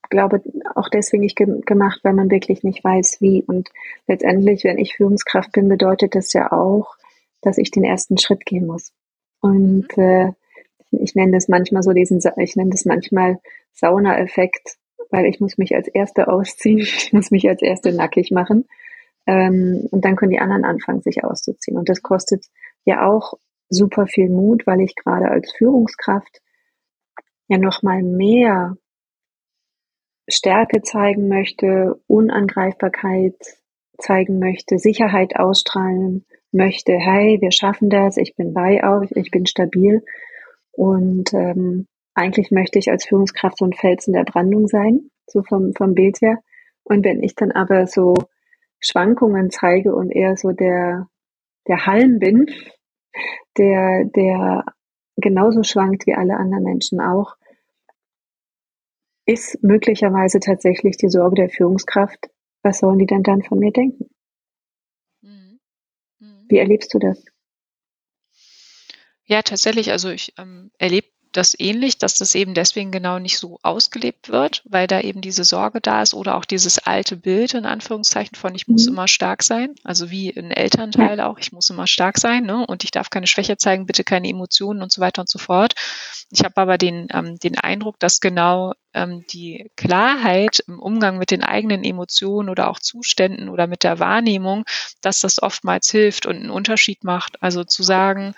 [0.09, 0.41] glaube
[0.75, 3.43] auch deswegen nicht ge gemacht, weil man wirklich nicht weiß, wie.
[3.45, 3.69] Und
[4.07, 6.95] letztendlich, wenn ich Führungskraft bin, bedeutet das ja auch,
[7.41, 8.93] dass ich den ersten Schritt gehen muss.
[9.41, 10.03] Und mhm.
[10.03, 10.31] äh,
[10.91, 13.39] ich nenne das manchmal so diesen, ich nenne das manchmal
[13.73, 14.77] Sauna-Effekt,
[15.09, 18.65] weil ich muss mich als Erste ausziehen, ich muss mich als Erste nackig machen.
[19.25, 21.77] Ähm, und dann können die anderen anfangen, sich auszuziehen.
[21.77, 22.45] Und das kostet
[22.85, 23.33] ja auch
[23.69, 26.41] super viel Mut, weil ich gerade als Führungskraft
[27.47, 28.77] ja noch mal mehr
[30.29, 33.35] Stärke zeigen möchte, Unangreifbarkeit
[33.97, 39.45] zeigen möchte, Sicherheit ausstrahlen möchte, hey, wir schaffen das, ich bin bei euch, ich bin
[39.45, 40.03] stabil.
[40.71, 45.73] Und ähm, eigentlich möchte ich als Führungskraft so ein Felsen der Brandung sein, so vom,
[45.73, 46.39] vom Bild her.
[46.83, 48.15] Und wenn ich dann aber so
[48.79, 51.07] Schwankungen zeige und eher so der,
[51.67, 52.47] der Halm bin,
[53.57, 54.65] der, der
[55.15, 57.35] genauso schwankt wie alle anderen Menschen auch,
[59.27, 62.29] ist möglicherweise tatsächlich die Sorge der Führungskraft,
[62.63, 64.09] was sollen die denn dann von mir denken?
[65.21, 65.59] Mhm.
[66.19, 66.45] Mhm.
[66.49, 67.23] Wie erlebst du das?
[69.25, 69.91] Ja, tatsächlich.
[69.91, 74.63] Also ich ähm, erlebe das ähnlich, dass das eben deswegen genau nicht so ausgelebt wird,
[74.65, 78.55] weil da eben diese Sorge da ist oder auch dieses alte Bild in Anführungszeichen von
[78.55, 78.93] ich muss mhm.
[78.93, 81.27] immer stark sein, also wie ein Elternteil ja.
[81.27, 82.65] auch, ich muss immer stark sein ne?
[82.65, 85.75] und ich darf keine Schwäche zeigen, bitte keine Emotionen und so weiter und so fort.
[86.31, 91.29] Ich habe aber den, ähm, den Eindruck, dass genau ähm, die Klarheit im Umgang mit
[91.29, 94.65] den eigenen Emotionen oder auch Zuständen oder mit der Wahrnehmung,
[95.01, 97.41] dass das oftmals hilft und einen Unterschied macht.
[97.43, 98.33] Also zu sagen,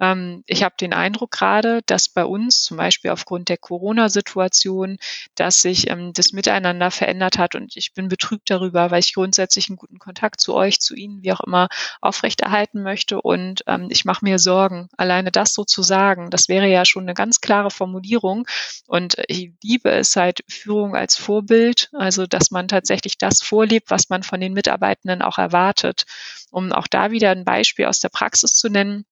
[0.00, 4.98] ähm, ich habe den Eindruck gerade, dass bei uns zum Beispiel aufgrund der Corona-Situation,
[5.34, 9.68] dass sich ähm, das Miteinander verändert hat und ich bin betrübt darüber, weil ich grundsätzlich
[9.68, 11.68] einen guten Kontakt zu euch, zu Ihnen, wie auch immer,
[12.00, 14.88] aufrechterhalten möchte und ähm, ich mache mir Sorgen.
[14.96, 18.46] Alleine das so zu sagen, das wäre ja schon eine ganz klare Formulierung
[18.86, 24.08] und ich liebe es halt Führung als Vorbild, also dass man tatsächlich das vorlebt, was
[24.08, 26.04] man von den Mitarbeitenden auch erwartet.
[26.50, 29.04] Um auch da wieder ein Beispiel aus der Praxis zu nennen,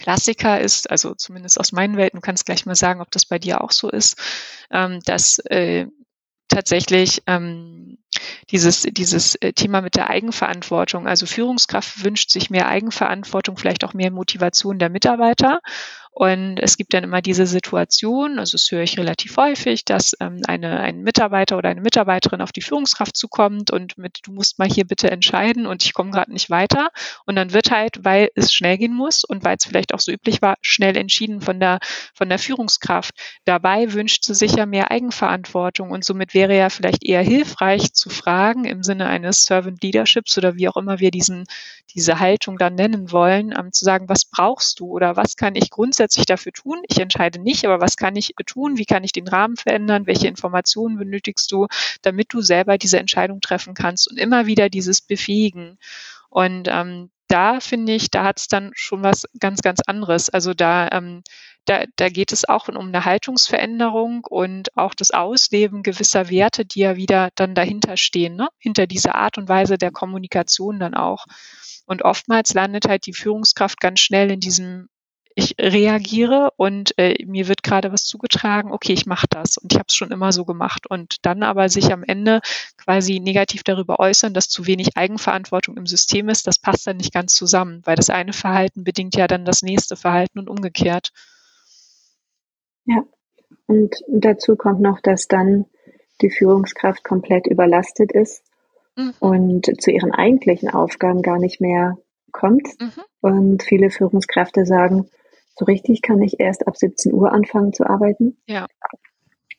[0.00, 3.38] Klassiker ist, also zumindest aus meinen Welten, du kannst gleich mal sagen, ob das bei
[3.38, 4.18] dir auch so ist,
[4.70, 5.86] ähm, dass äh,
[6.48, 7.98] tatsächlich ähm,
[8.50, 11.06] dieses, dieses äh, Thema mit der Eigenverantwortung.
[11.06, 15.60] Also Führungskraft wünscht sich mehr Eigenverantwortung, vielleicht auch mehr Motivation der Mitarbeiter.
[16.12, 20.40] Und es gibt dann immer diese Situation, also das höre ich relativ häufig, dass ähm,
[20.46, 24.68] eine, ein Mitarbeiter oder eine Mitarbeiterin auf die Führungskraft zukommt und mit, du musst mal
[24.68, 26.90] hier bitte entscheiden und ich komme gerade nicht weiter.
[27.26, 30.10] Und dann wird halt, weil es schnell gehen muss und weil es vielleicht auch so
[30.10, 31.78] üblich war, schnell entschieden von der,
[32.12, 33.14] von der Führungskraft.
[33.44, 38.08] Dabei wünscht sie sich ja mehr Eigenverantwortung und somit wäre ja vielleicht eher hilfreich zu
[38.08, 41.44] fragen im Sinne eines Servant Leaderships oder wie auch immer wir diesen,
[41.94, 45.70] diese Haltung dann nennen wollen, ähm, zu sagen, was brauchst du oder was kann ich
[45.70, 46.82] grundsätzlich dafür tun?
[46.88, 48.78] Ich entscheide nicht, aber was kann ich tun?
[48.78, 50.06] Wie kann ich den Rahmen verändern?
[50.06, 51.66] Welche Informationen benötigst du,
[52.00, 55.78] damit du selber diese Entscheidung treffen kannst und immer wieder dieses Befähigen.
[56.30, 60.28] Und ähm, da finde ich, da hat es dann schon was ganz, ganz anderes.
[60.30, 61.22] Also da, ähm,
[61.64, 66.80] da, da geht es auch um eine Haltungsveränderung und auch das Ausleben gewisser Werte, die
[66.80, 68.48] ja wieder dann dahinter stehen, ne?
[68.58, 71.26] hinter dieser Art und Weise der Kommunikation dann auch.
[71.86, 74.88] Und oftmals landet halt die Führungskraft ganz schnell in diesem
[75.40, 79.78] ich reagiere und äh, mir wird gerade was zugetragen, okay, ich mache das und ich
[79.78, 82.40] habe es schon immer so gemacht und dann aber sich am Ende
[82.76, 87.12] quasi negativ darüber äußern, dass zu wenig Eigenverantwortung im System ist, das passt dann nicht
[87.12, 91.10] ganz zusammen, weil das eine Verhalten bedingt ja dann das nächste Verhalten und umgekehrt.
[92.84, 93.02] Ja,
[93.66, 95.66] und dazu kommt noch, dass dann
[96.22, 98.42] die Führungskraft komplett überlastet ist
[98.96, 99.14] mhm.
[99.20, 101.96] und zu ihren eigentlichen Aufgaben gar nicht mehr
[102.32, 102.68] kommt.
[102.80, 102.92] Mhm.
[103.20, 105.08] Und viele Führungskräfte sagen,
[105.56, 108.38] so richtig kann ich erst ab 17 Uhr anfangen zu arbeiten.
[108.46, 108.66] Ja.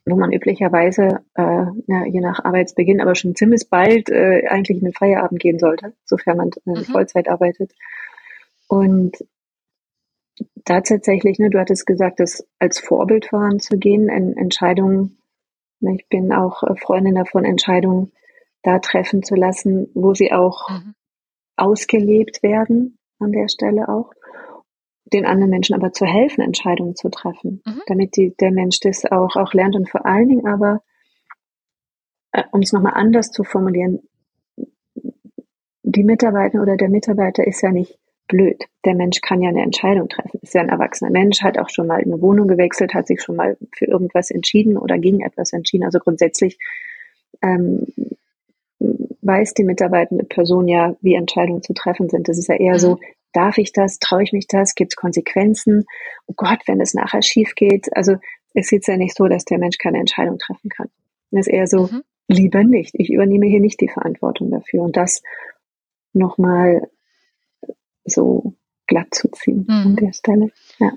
[0.06, 4.86] Wo man üblicherweise, äh, ja, je nach Arbeitsbeginn, aber schon ziemlich bald äh, eigentlich in
[4.86, 6.86] den Feierabend gehen sollte, sofern man äh, mhm.
[6.86, 7.74] Vollzeit arbeitet.
[8.68, 9.18] Und
[10.66, 15.20] da tatsächlich, ne, du hattest gesagt, das als Vorbild voranzugehen, in Entscheidungen,
[15.80, 18.12] ne, ich bin auch äh, Freundin davon, Entscheidungen
[18.64, 20.96] da treffen zu lassen, wo sie auch mhm.
[21.58, 24.14] ausgelebt werden an der Stelle auch
[25.14, 27.82] den anderen Menschen aber zu helfen, Entscheidungen zu treffen, mhm.
[27.88, 30.82] damit die, der Mensch das auch, auch lernt und vor allen Dingen aber,
[32.32, 34.00] äh, um es nochmal anders zu formulieren,
[35.84, 37.98] die Mitarbeiter oder der Mitarbeiter ist ja nicht
[38.28, 38.64] blöd.
[38.86, 40.40] Der Mensch kann ja eine Entscheidung treffen.
[40.42, 43.36] Ist ja ein erwachsener Mensch, hat auch schon mal eine Wohnung gewechselt, hat sich schon
[43.36, 45.84] mal für irgendwas entschieden oder gegen etwas entschieden.
[45.84, 46.58] Also grundsätzlich
[47.42, 47.88] ähm,
[49.22, 52.30] weiß die mitarbeitende Person ja, wie Entscheidungen zu treffen sind.
[52.30, 52.80] Das ist ja eher mhm.
[52.80, 53.00] so,
[53.34, 54.00] Darf ich das?
[54.00, 54.76] Traue ich mich das?
[54.76, 55.86] Gibt es Konsequenzen?
[56.28, 57.96] Oh Gott, wenn es nachher schief geht.
[57.96, 58.18] Also
[58.54, 60.90] es ist ja nicht so, dass der Mensch keine Entscheidung treffen kann.
[61.32, 62.04] Es ist eher so, mhm.
[62.28, 62.94] lieber nicht.
[62.96, 64.84] Ich übernehme hier nicht die Verantwortung dafür.
[64.84, 65.22] Und das
[66.14, 66.90] nochmal
[68.04, 68.54] so
[68.88, 69.88] glatt zu ziehen mhm.
[69.88, 70.52] an der Stelle.
[70.80, 70.92] Ja.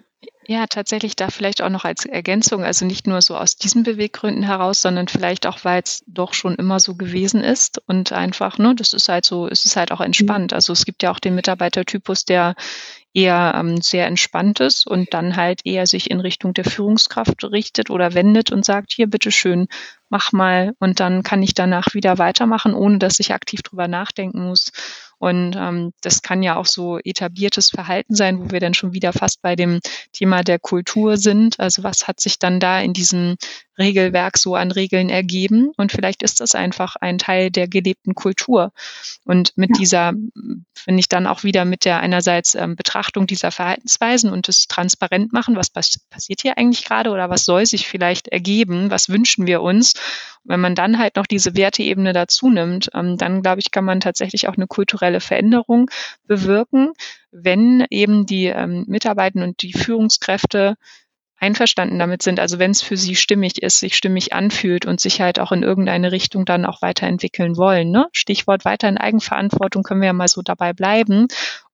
[0.47, 4.43] Ja, tatsächlich da vielleicht auch noch als Ergänzung, also nicht nur so aus diesen Beweggründen
[4.43, 8.75] heraus, sondern vielleicht auch, weil es doch schon immer so gewesen ist und einfach, ne,
[8.75, 10.53] das ist halt so, es ist halt auch entspannt.
[10.53, 12.57] Also es gibt ja auch den Mitarbeitertypus, der
[13.15, 17.89] eher ähm, sehr entspannt ist und dann halt eher sich in Richtung der Führungskraft richtet
[17.89, 19.69] oder wendet und sagt, hier bitteschön,
[20.11, 24.45] mach mal und dann kann ich danach wieder weitermachen, ohne dass ich aktiv drüber nachdenken
[24.47, 24.73] muss.
[25.25, 29.15] Und ähm, das kann ja auch so etabliertes Verhalten sein, wo wir dann schon wieder
[29.15, 29.81] fast bei dem
[30.13, 31.59] Thema der Kultur sind.
[31.59, 33.37] Also was hat sich dann da in diesem
[33.79, 35.73] Regelwerk so an Regeln ergeben?
[35.79, 38.73] Und vielleicht ist das einfach ein Teil der gelebten Kultur.
[39.25, 39.77] Und mit ja.
[39.79, 40.13] dieser,
[40.75, 45.33] finde ich dann auch wieder mit der einerseits ähm, Betrachtung dieser Verhaltensweisen und das transparent
[45.33, 49.47] machen, was pass passiert hier eigentlich gerade oder was soll sich vielleicht ergeben, was wünschen
[49.47, 49.95] wir uns
[50.45, 54.01] wenn man dann halt noch diese Werteebene dazu nimmt, ähm, dann glaube ich, kann man
[54.01, 55.91] tatsächlich auch eine kulturelle Veränderung
[56.27, 56.93] bewirken,
[57.31, 60.77] wenn eben die ähm, Mitarbeitenden und die Führungskräfte
[61.37, 65.21] einverstanden damit sind, also wenn es für sie stimmig ist, sich stimmig anfühlt und sich
[65.21, 67.91] halt auch in irgendeine Richtung dann auch weiterentwickeln wollen.
[67.91, 68.07] Ne?
[68.13, 71.27] Stichwort weiter in Eigenverantwortung können wir ja mal so dabei bleiben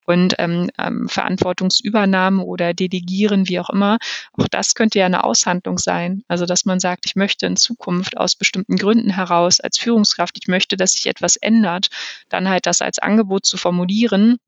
[0.06, 3.98] und ähm, ähm, Verantwortungsübernahme oder Delegieren, wie auch immer.
[4.32, 6.24] Auch das könnte ja eine Aushandlung sein.
[6.28, 10.48] Also dass man sagt, ich möchte in Zukunft aus bestimmten Gründen heraus als Führungskraft, ich
[10.48, 11.88] möchte, dass sich etwas ändert,
[12.28, 14.38] dann halt das als Angebot zu formulieren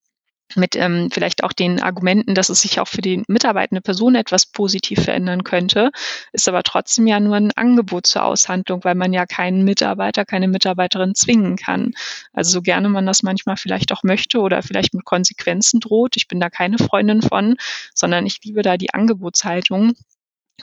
[0.57, 4.47] mit ähm, vielleicht auch den Argumenten, dass es sich auch für die mitarbeitende Person etwas
[4.47, 5.91] positiv verändern könnte,
[6.33, 10.49] ist aber trotzdem ja nur ein Angebot zur Aushandlung, weil man ja keinen Mitarbeiter, keine
[10.49, 11.93] Mitarbeiterin zwingen kann.
[12.33, 16.17] Also so gerne man das manchmal vielleicht auch möchte oder vielleicht mit Konsequenzen droht.
[16.17, 17.57] Ich bin da keine Freundin von,
[17.95, 19.95] sondern ich liebe da die Angebotshaltung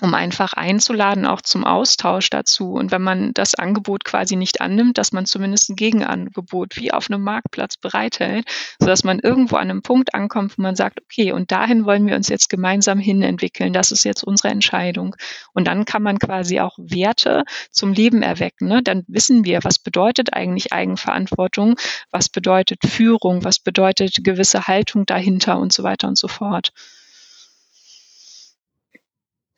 [0.02, 2.74] um einfach einzuladen, auch zum Austausch dazu.
[2.74, 7.10] Und wenn man das Angebot quasi nicht annimmt, dass man zumindest ein Gegenangebot wie auf
[7.10, 8.46] einem Marktplatz bereithält,
[8.80, 12.16] sodass man irgendwo an einem Punkt ankommt, wo man sagt, okay, und dahin wollen wir
[12.16, 13.74] uns jetzt gemeinsam hin entwickeln.
[13.74, 15.16] Das ist jetzt unsere Entscheidung.
[15.54, 18.68] Und dann kann man quasi auch Werte zum Leben erwecken.
[18.68, 18.82] Ne?
[18.84, 21.76] Dann wissen wir, was bedeutet eigentlich Eigenverantwortung,
[22.12, 26.72] was bedeutet Führung, was bedeutet gewisse Haltung dahinter und so weiter und so fort.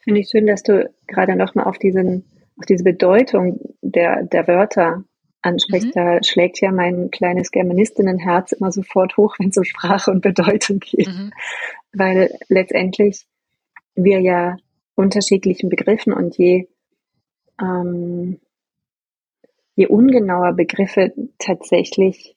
[0.03, 2.25] Finde ich schön, dass du gerade nochmal auf diesen,
[2.57, 5.03] auf diese Bedeutung der, der Wörter
[5.41, 5.89] ansprichst.
[5.89, 5.91] Mhm.
[5.99, 10.79] Da schlägt ja mein kleines Germanistinnenherz immer sofort hoch, wenn es um Sprache und Bedeutung
[10.79, 11.07] geht.
[11.07, 11.31] Mhm.
[11.93, 13.25] Weil letztendlich
[13.95, 14.57] wir ja
[14.95, 16.67] unterschiedlichen Begriffen und je,
[17.59, 18.39] ähm,
[19.75, 22.35] je ungenauer Begriffe tatsächlich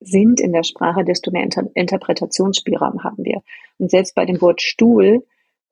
[0.00, 3.42] sind in der Sprache, desto mehr Inter Interpretationsspielraum haben wir.
[3.78, 5.24] Und selbst bei dem Wort Stuhl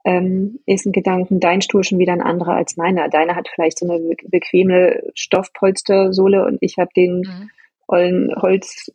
[0.04, 3.08] ähm, ist ein Gedanken, dein Stuhl schon wieder ein anderer als meiner.
[3.08, 7.50] Deiner hat vielleicht so eine bequeme Stoffpolstersohle und ich habe den mhm.
[7.86, 8.92] ollen Holz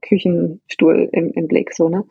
[0.00, 2.04] Küchenstuhl im, im Blick, so, ne?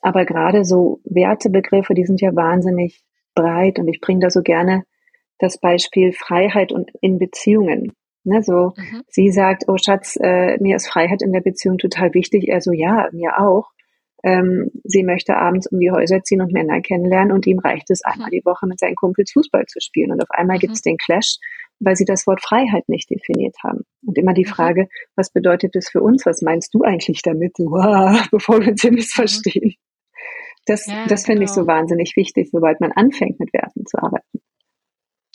[0.00, 3.02] Aber gerade so Wertebegriffe, die sind ja wahnsinnig
[3.34, 4.84] breit und ich bringe da so gerne
[5.38, 7.92] das Beispiel Freiheit und in Beziehungen.
[8.26, 9.02] Ne, so, mhm.
[9.08, 12.48] sie sagt, oh Schatz, äh, mir ist Freiheit in der Beziehung total wichtig.
[12.48, 13.70] Er so, ja, mir auch.
[14.24, 18.02] Ähm, sie möchte abends um die Häuser ziehen und Männer kennenlernen und ihm reicht es
[18.02, 20.12] einmal die Woche mit seinen Kumpels Fußball zu spielen.
[20.12, 20.60] Und auf einmal mhm.
[20.60, 21.36] gibt es den Clash,
[21.78, 23.84] weil sie das Wort Freiheit nicht definiert haben.
[24.02, 24.50] Und immer die mhm.
[24.50, 26.24] Frage, was bedeutet das für uns?
[26.24, 27.52] Was meinst du eigentlich damit?
[27.58, 29.74] Wow, bevor wir uns hier missverstehen.
[30.66, 31.50] Das, ja, das finde genau.
[31.50, 31.74] ich so genau.
[31.74, 34.33] wahnsinnig wichtig, sobald man anfängt, mit Werten zu arbeiten.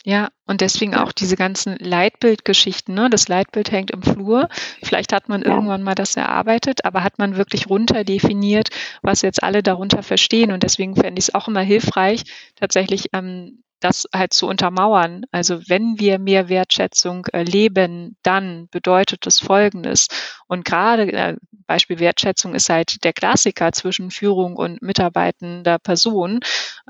[0.04, 2.94] Ja, und deswegen auch diese ganzen Leitbildgeschichten.
[2.94, 3.10] Ne?
[3.10, 4.48] Das Leitbild hängt im Flur.
[4.82, 5.48] Vielleicht hat man ja.
[5.48, 8.70] irgendwann mal das erarbeitet, aber hat man wirklich runter definiert,
[9.02, 10.52] was jetzt alle darunter verstehen.
[10.52, 12.24] Und deswegen fände ich es auch immer hilfreich,
[12.56, 15.24] tatsächlich ähm, das halt zu untermauern.
[15.32, 20.08] Also wenn wir mehr Wertschätzung erleben, dann bedeutet das Folgendes.
[20.46, 21.36] Und gerade äh,
[21.66, 26.40] Beispiel Wertschätzung ist halt der Klassiker zwischen Führung und mitarbeitender Person.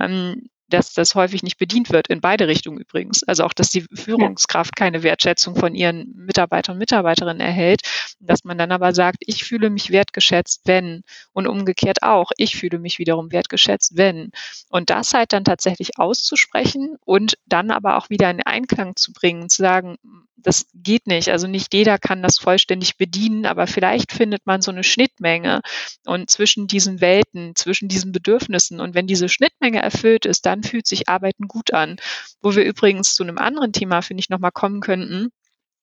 [0.00, 3.22] Ähm, dass das häufig nicht bedient wird, in beide Richtungen übrigens.
[3.24, 7.82] Also auch, dass die Führungskraft keine Wertschätzung von ihren Mitarbeitern und Mitarbeiterinnen erhält,
[8.20, 11.02] dass man dann aber sagt, ich fühle mich wertgeschätzt, wenn
[11.32, 14.30] und umgekehrt auch, ich fühle mich wiederum wertgeschätzt, wenn.
[14.68, 19.48] Und das halt dann tatsächlich auszusprechen und dann aber auch wieder in Einklang zu bringen,
[19.48, 19.96] zu sagen,
[20.42, 21.28] das geht nicht.
[21.28, 25.60] Also nicht jeder kann das vollständig bedienen, aber vielleicht findet man so eine Schnittmenge
[26.06, 28.80] und zwischen diesen Welten, zwischen diesen Bedürfnissen.
[28.80, 31.96] Und wenn diese Schnittmenge erfüllt ist, dann fühlt sich Arbeiten gut an.
[32.42, 35.32] Wo wir übrigens zu einem anderen Thema, finde ich, nochmal kommen könnten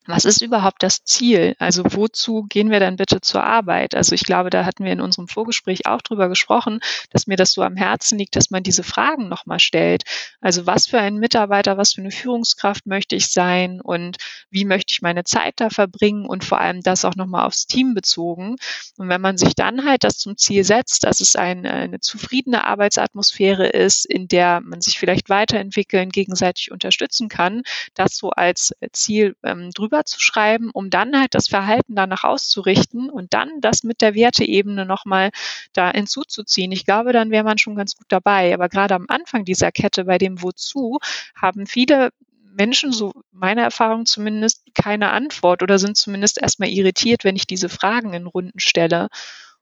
[0.07, 1.55] was ist überhaupt das Ziel?
[1.59, 3.93] Also wozu gehen wir dann bitte zur Arbeit?
[3.93, 6.79] Also ich glaube, da hatten wir in unserem Vorgespräch auch drüber gesprochen,
[7.11, 10.03] dass mir das so am Herzen liegt, dass man diese Fragen nochmal stellt.
[10.39, 14.17] Also was für ein Mitarbeiter, was für eine Führungskraft möchte ich sein und
[14.49, 17.93] wie möchte ich meine Zeit da verbringen und vor allem das auch nochmal aufs Team
[17.93, 18.55] bezogen.
[18.97, 22.63] Und wenn man sich dann halt das zum Ziel setzt, dass es eine, eine zufriedene
[22.63, 29.35] Arbeitsatmosphäre ist, in der man sich vielleicht weiterentwickeln, gegenseitig unterstützen kann, das so als Ziel
[29.43, 34.15] ähm, drüber schreiben, um dann halt das Verhalten danach auszurichten und dann das mit der
[34.15, 35.31] Werteebene nochmal
[35.73, 36.71] da hinzuzuziehen.
[36.71, 38.53] Ich glaube, dann wäre man schon ganz gut dabei.
[38.53, 40.99] Aber gerade am Anfang dieser Kette bei dem Wozu
[41.35, 42.09] haben viele
[42.57, 47.69] Menschen, so meine Erfahrung zumindest, keine Antwort oder sind zumindest erstmal irritiert, wenn ich diese
[47.69, 49.09] Fragen in Runden stelle.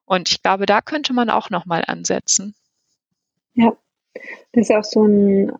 [0.05, 2.55] Und ich glaube, da könnte man auch nochmal ansetzen.
[3.53, 3.75] Ja,
[4.53, 5.51] das ist auch so ein,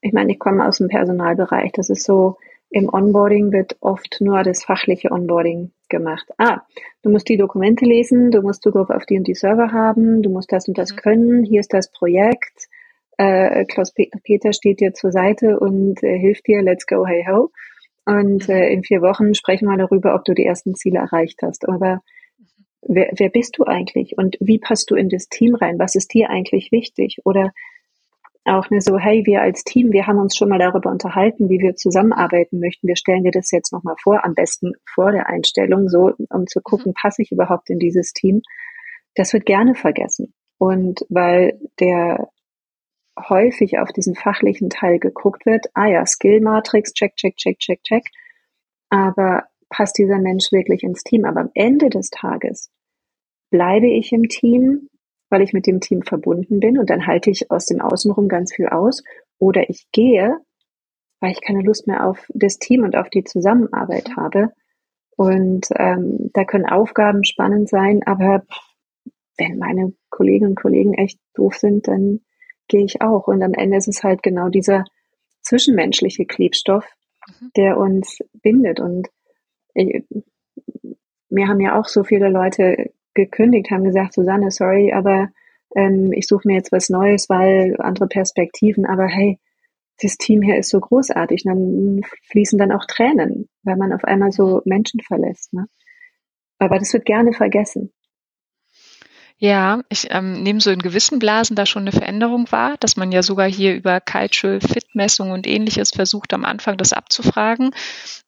[0.00, 1.72] ich meine, ich komme aus dem Personalbereich.
[1.72, 2.38] Das ist so,
[2.70, 6.26] im Onboarding wird oft nur das fachliche Onboarding gemacht.
[6.38, 6.62] Ah,
[7.02, 10.30] du musst die Dokumente lesen, du musst Zugriff auf die und die Server haben, du
[10.30, 10.96] musst das und das mhm.
[10.96, 12.68] können, hier ist das Projekt,
[13.20, 17.50] äh, Klaus Peter steht dir zur Seite und äh, hilft dir, let's go, hey ho.
[18.06, 18.54] Und mhm.
[18.54, 21.68] äh, in vier Wochen sprechen wir darüber, ob du die ersten Ziele erreicht hast.
[21.68, 21.96] Aber
[22.38, 22.46] mhm.
[22.86, 25.78] wer, wer bist du eigentlich und wie passt du in das Team rein?
[25.78, 27.18] Was ist dir eigentlich wichtig?
[27.24, 27.52] Oder
[28.50, 31.60] auch ne, so, hey, wir als Team, wir haben uns schon mal darüber unterhalten, wie
[31.60, 32.88] wir zusammenarbeiten möchten.
[32.88, 36.60] Wir stellen dir das jetzt nochmal vor, am besten vor der Einstellung, so, um zu
[36.60, 36.94] gucken, mhm.
[37.00, 38.42] passe ich überhaupt in dieses Team.
[39.14, 40.34] Das wird gerne vergessen.
[40.58, 42.28] Und weil der
[43.18, 47.82] häufig auf diesen fachlichen Teil geguckt wird, ah ja, Skill Matrix, check, check, check, check,
[47.82, 48.04] check.
[48.88, 51.24] Aber passt dieser Mensch wirklich ins Team?
[51.24, 52.70] Aber am Ende des Tages
[53.50, 54.89] bleibe ich im Team,
[55.30, 58.54] weil ich mit dem Team verbunden bin und dann halte ich aus dem Außenrum ganz
[58.54, 59.02] viel aus
[59.38, 60.36] oder ich gehe,
[61.20, 64.50] weil ich keine Lust mehr auf das Team und auf die Zusammenarbeit habe.
[65.16, 68.44] Und ähm, da können Aufgaben spannend sein, aber
[69.38, 72.20] wenn meine Kolleginnen und Kollegen echt doof sind, dann
[72.68, 73.26] gehe ich auch.
[73.26, 74.84] Und am Ende ist es halt genau dieser
[75.42, 76.86] zwischenmenschliche Klebstoff,
[77.26, 77.50] mhm.
[77.56, 78.80] der uns bindet.
[78.80, 79.08] Und
[79.74, 80.04] ich,
[81.28, 85.28] mir haben ja auch so viele Leute gekündigt, haben gesagt, Susanne, sorry, aber
[85.74, 89.38] ähm, ich suche mir jetzt was Neues, weil andere Perspektiven, aber hey,
[90.02, 91.44] das Team hier ist so großartig.
[91.44, 95.52] Und dann fließen dann auch Tränen, weil man auf einmal so Menschen verlässt.
[95.52, 95.66] Ne?
[96.58, 97.92] Aber das wird gerne vergessen.
[99.42, 103.10] Ja, ich ähm, nehme so in gewissen Blasen da schon eine Veränderung wahr, dass man
[103.10, 107.70] ja sogar hier über Cultural Fit Messung und ähnliches versucht, am Anfang das abzufragen.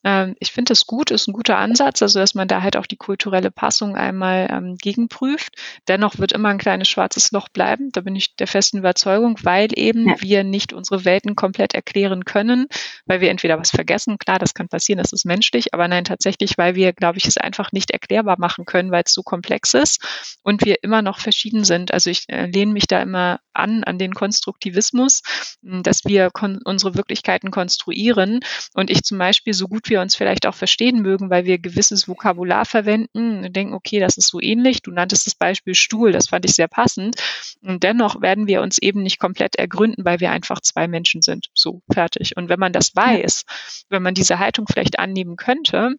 [0.03, 2.87] Ähm, ich finde das gut, ist ein guter Ansatz, also dass man da halt auch
[2.87, 5.53] die kulturelle Passung einmal ähm, gegenprüft.
[5.87, 9.67] Dennoch wird immer ein kleines schwarzes Loch bleiben, da bin ich der festen Überzeugung, weil
[9.75, 10.15] eben ja.
[10.19, 12.65] wir nicht unsere Welten komplett erklären können,
[13.05, 16.57] weil wir entweder was vergessen, klar, das kann passieren, das ist menschlich, aber nein, tatsächlich,
[16.57, 20.39] weil wir, glaube ich, es einfach nicht erklärbar machen können, weil es so komplex ist
[20.41, 21.93] und wir immer noch verschieden sind.
[21.93, 25.21] Also ich äh, lehne mich da immer an, an den Konstruktivismus,
[25.61, 26.31] dass wir
[26.65, 28.39] unsere Wirklichkeiten konstruieren
[28.73, 32.07] und ich zum Beispiel, so gut wir uns vielleicht auch verstehen mögen, weil wir gewisses
[32.07, 34.81] Vokabular verwenden, denken, okay, das ist so ähnlich.
[34.81, 37.15] Du nanntest das Beispiel Stuhl, das fand ich sehr passend.
[37.61, 41.47] Und dennoch werden wir uns eben nicht komplett ergründen, weil wir einfach zwei Menschen sind.
[41.53, 42.35] So, fertig.
[42.37, 43.43] Und wenn man das weiß,
[43.89, 45.95] wenn man diese Haltung vielleicht annehmen könnte,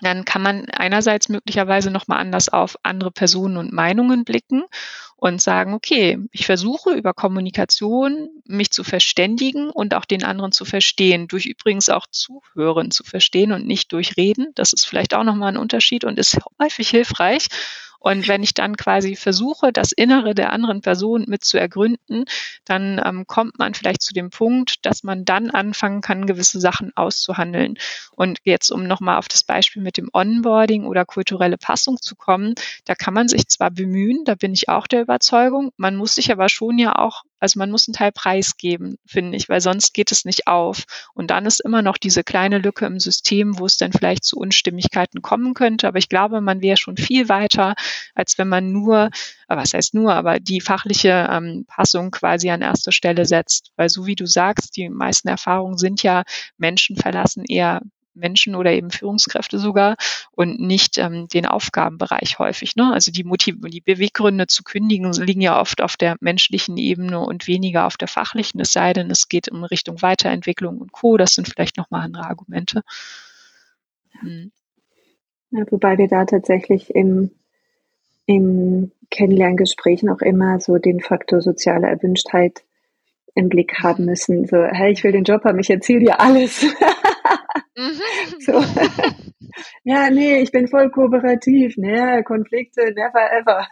[0.00, 4.64] dann kann man einerseits möglicherweise nochmal anders auf andere Personen und Meinungen blicken
[5.16, 10.64] und sagen, okay, ich versuche über Kommunikation mich zu verständigen und auch den anderen zu
[10.66, 14.52] verstehen, durch übrigens auch Zuhören zu verstehen und nicht durch Reden.
[14.54, 17.46] Das ist vielleicht auch nochmal ein Unterschied und ist häufig hilfreich.
[18.06, 22.26] Und wenn ich dann quasi versuche, das Innere der anderen Person mit zu ergründen,
[22.64, 26.92] dann ähm, kommt man vielleicht zu dem Punkt, dass man dann anfangen kann, gewisse Sachen
[26.94, 27.78] auszuhandeln.
[28.12, 32.54] Und jetzt, um nochmal auf das Beispiel mit dem Onboarding oder kulturelle Passung zu kommen,
[32.84, 36.30] da kann man sich zwar bemühen, da bin ich auch der Überzeugung, man muss sich
[36.30, 40.10] aber schon ja auch also man muss einen Teil preisgeben, finde ich, weil sonst geht
[40.10, 40.84] es nicht auf.
[41.14, 44.36] Und dann ist immer noch diese kleine Lücke im System, wo es dann vielleicht zu
[44.38, 45.88] Unstimmigkeiten kommen könnte.
[45.88, 47.74] Aber ich glaube, man wäre schon viel weiter,
[48.14, 49.10] als wenn man nur,
[49.48, 53.72] was heißt nur, aber die fachliche ähm, Passung quasi an erster Stelle setzt.
[53.76, 56.22] Weil so wie du sagst, die meisten Erfahrungen sind ja,
[56.56, 57.82] Menschen verlassen eher
[58.16, 59.96] Menschen oder eben Führungskräfte sogar
[60.32, 62.76] und nicht ähm, den Aufgabenbereich häufig.
[62.76, 62.92] Ne?
[62.92, 67.46] Also die, Motiv die Beweggründe zu kündigen liegen ja oft auf der menschlichen Ebene und
[67.46, 71.16] weniger auf der fachlichen, es sei denn, es geht in Richtung Weiterentwicklung und Co.
[71.16, 72.82] Das sind vielleicht nochmal andere Argumente.
[74.20, 74.50] Hm.
[75.50, 77.30] Ja, wobei wir da tatsächlich im,
[78.26, 82.62] im Kennenlerngesprächen auch immer so den Faktor soziale Erwünschtheit
[83.34, 84.46] im Blick haben müssen.
[84.46, 86.66] So, hey, ich will den Job haben, ich erzähle dir alles.
[87.76, 88.40] Mhm.
[88.40, 88.52] so.
[89.84, 91.74] ja, nee, ich bin voll kooperativ.
[91.76, 93.66] Nee, Konflikte, never ever.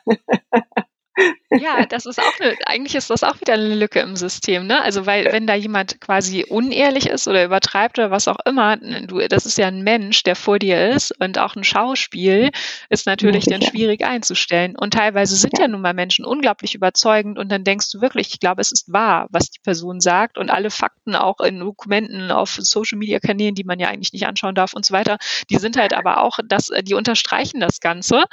[1.57, 4.83] Ja, das ist auch eine, eigentlich ist das auch wieder eine Lücke im System, ne?
[4.83, 9.21] Also weil wenn da jemand quasi unehrlich ist oder übertreibt oder was auch immer, du,
[9.29, 12.51] das ist ja ein Mensch, der vor dir ist und auch ein Schauspiel
[12.89, 14.75] ist natürlich dann schwierig einzustellen.
[14.77, 18.41] Und teilweise sind ja nun mal Menschen unglaublich überzeugend und dann denkst du wirklich, ich
[18.41, 22.57] glaube, es ist wahr, was die Person sagt und alle Fakten auch in Dokumenten auf
[22.61, 25.19] Social Media Kanälen, die man ja eigentlich nicht anschauen darf und so weiter,
[25.51, 28.25] die sind halt aber auch, das, die unterstreichen das Ganze.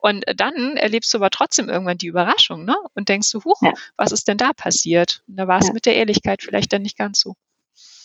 [0.00, 2.69] Und dann erlebst du aber trotzdem irgendwann die Überraschung, ne?
[2.94, 3.72] Und denkst du, huch, ja.
[3.96, 5.22] was ist denn da passiert?
[5.28, 5.72] Und da war es ja.
[5.72, 7.34] mit der Ehrlichkeit vielleicht dann nicht ganz so.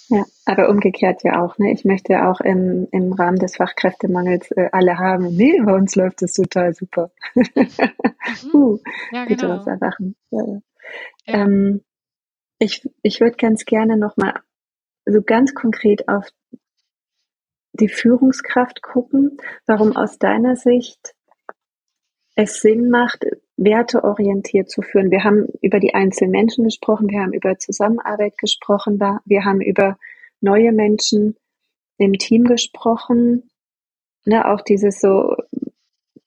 [0.07, 1.57] Ja, aber umgekehrt ja auch.
[1.57, 1.72] Ne?
[1.72, 5.36] Ich möchte auch im, im Rahmen des Fachkräftemangels äh, alle haben.
[5.36, 7.11] Nee, bei uns läuft es total super.
[7.34, 7.53] mhm.
[8.53, 8.80] uh,
[9.11, 9.57] ja, bitte genau.
[9.57, 10.16] was erwachen.
[10.30, 10.61] Ja.
[11.26, 11.82] Ähm,
[12.59, 14.39] ich ich würde ganz gerne nochmal
[15.05, 16.30] so ganz konkret auf
[17.74, 21.16] die Führungskraft gucken, warum aus deiner Sicht
[22.36, 23.26] es Sinn macht,
[23.58, 25.12] werteorientiert zu führen.
[25.12, 29.97] Wir haben über die einzelnen Menschen gesprochen, wir haben über Zusammenarbeit gesprochen, wir haben über
[30.41, 31.38] neue Menschen
[31.97, 33.49] im Team gesprochen,
[34.26, 35.36] ne, auch dieses so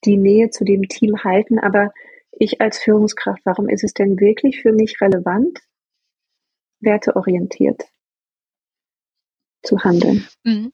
[0.05, 1.59] die Nähe zu dem Team halten.
[1.59, 1.93] Aber
[2.33, 5.61] ich als Führungskraft, warum ist es denn wirklich für mich relevant,
[6.81, 7.85] werteorientiert
[9.63, 10.27] zu handeln?
[10.45, 10.73] Mhm.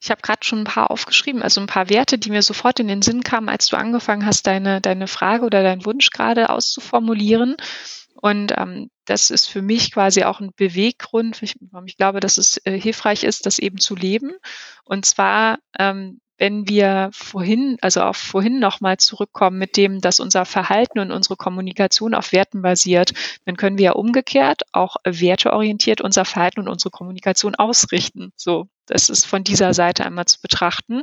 [0.00, 2.88] Ich habe gerade schon ein paar aufgeschrieben, also ein paar Werte, die mir sofort in
[2.88, 7.56] den Sinn kamen, als du angefangen hast, deine, deine Frage oder deinen Wunsch gerade auszuformulieren.
[8.14, 12.58] Und ähm, das ist für mich quasi auch ein Beweggrund, warum ich glaube, dass es
[12.64, 14.32] äh, hilfreich ist, das eben zu leben.
[14.84, 20.44] Und zwar ähm, wenn wir vorhin, also auch vorhin nochmal zurückkommen mit dem, dass unser
[20.44, 23.12] Verhalten und unsere Kommunikation auf Werten basiert,
[23.44, 28.32] dann können wir ja umgekehrt auch werteorientiert unser Verhalten und unsere Kommunikation ausrichten.
[28.36, 31.02] So, das ist von dieser Seite einmal zu betrachten.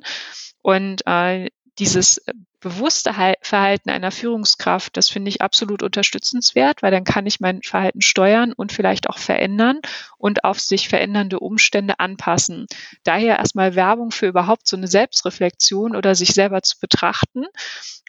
[0.61, 2.21] Und äh, dieses
[2.59, 3.11] bewusste
[3.41, 8.53] Verhalten einer Führungskraft, das finde ich absolut unterstützenswert, weil dann kann ich mein Verhalten steuern
[8.53, 9.79] und vielleicht auch verändern
[10.17, 12.67] und auf sich verändernde Umstände anpassen.
[13.03, 17.45] Daher erstmal Werbung für überhaupt so eine Selbstreflexion oder sich selber zu betrachten.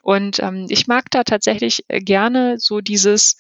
[0.03, 3.39] Und ähm, ich mag da tatsächlich äh, gerne so dieses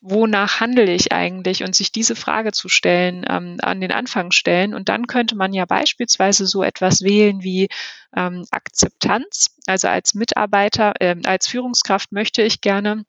[0.00, 4.74] wonach handle ich eigentlich und sich diese Frage zu stellen, ähm, an den Anfang stellen.
[4.74, 7.68] Und dann könnte man ja beispielsweise so etwas wählen wie
[8.16, 9.56] ähm, Akzeptanz.
[9.66, 13.04] Also als Mitarbeiter, äh, als Führungskraft möchte ich gerne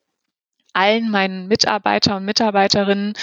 [0.74, 3.14] allen meinen Mitarbeiter und Mitarbeiterinnen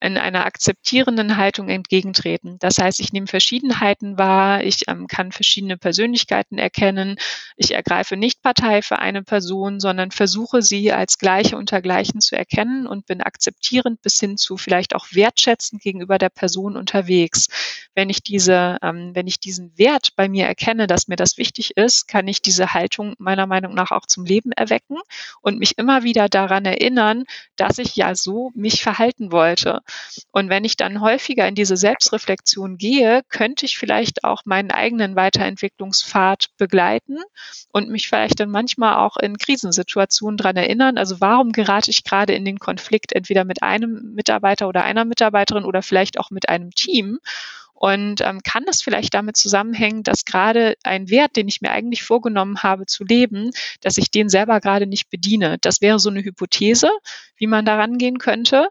[0.00, 2.56] in einer akzeptierenden Haltung entgegentreten.
[2.60, 7.16] Das heißt, ich nehme Verschiedenheiten wahr, ich ähm, kann verschiedene Persönlichkeiten erkennen,
[7.56, 12.36] ich ergreife nicht Partei für eine Person, sondern versuche sie als Gleiche unter Gleichen zu
[12.36, 17.48] erkennen und bin akzeptierend bis hin zu vielleicht auch wertschätzend gegenüber der Person unterwegs.
[17.94, 21.76] Wenn ich diese, ähm, wenn ich diesen Wert bei mir erkenne, dass mir das wichtig
[21.76, 24.98] ist, kann ich diese Haltung meiner Meinung nach auch zum Leben erwecken
[25.40, 27.24] und mich immer wieder daran erinnern,
[27.56, 29.80] dass ich ja so mich verhalten wollte.
[30.32, 35.16] Und wenn ich dann häufiger in diese Selbstreflexion gehe, könnte ich vielleicht auch meinen eigenen
[35.16, 37.18] Weiterentwicklungspfad begleiten
[37.72, 42.34] und mich vielleicht dann manchmal auch in Krisensituationen daran erinnern, also warum gerate ich gerade
[42.34, 46.70] in den Konflikt entweder mit einem Mitarbeiter oder einer Mitarbeiterin oder vielleicht auch mit einem
[46.70, 47.18] Team
[47.80, 52.02] und ähm, kann das vielleicht damit zusammenhängen, dass gerade ein Wert, den ich mir eigentlich
[52.02, 55.58] vorgenommen habe zu leben, dass ich den selber gerade nicht bediene?
[55.60, 56.90] Das wäre so eine Hypothese,
[57.36, 58.68] wie man da rangehen könnte.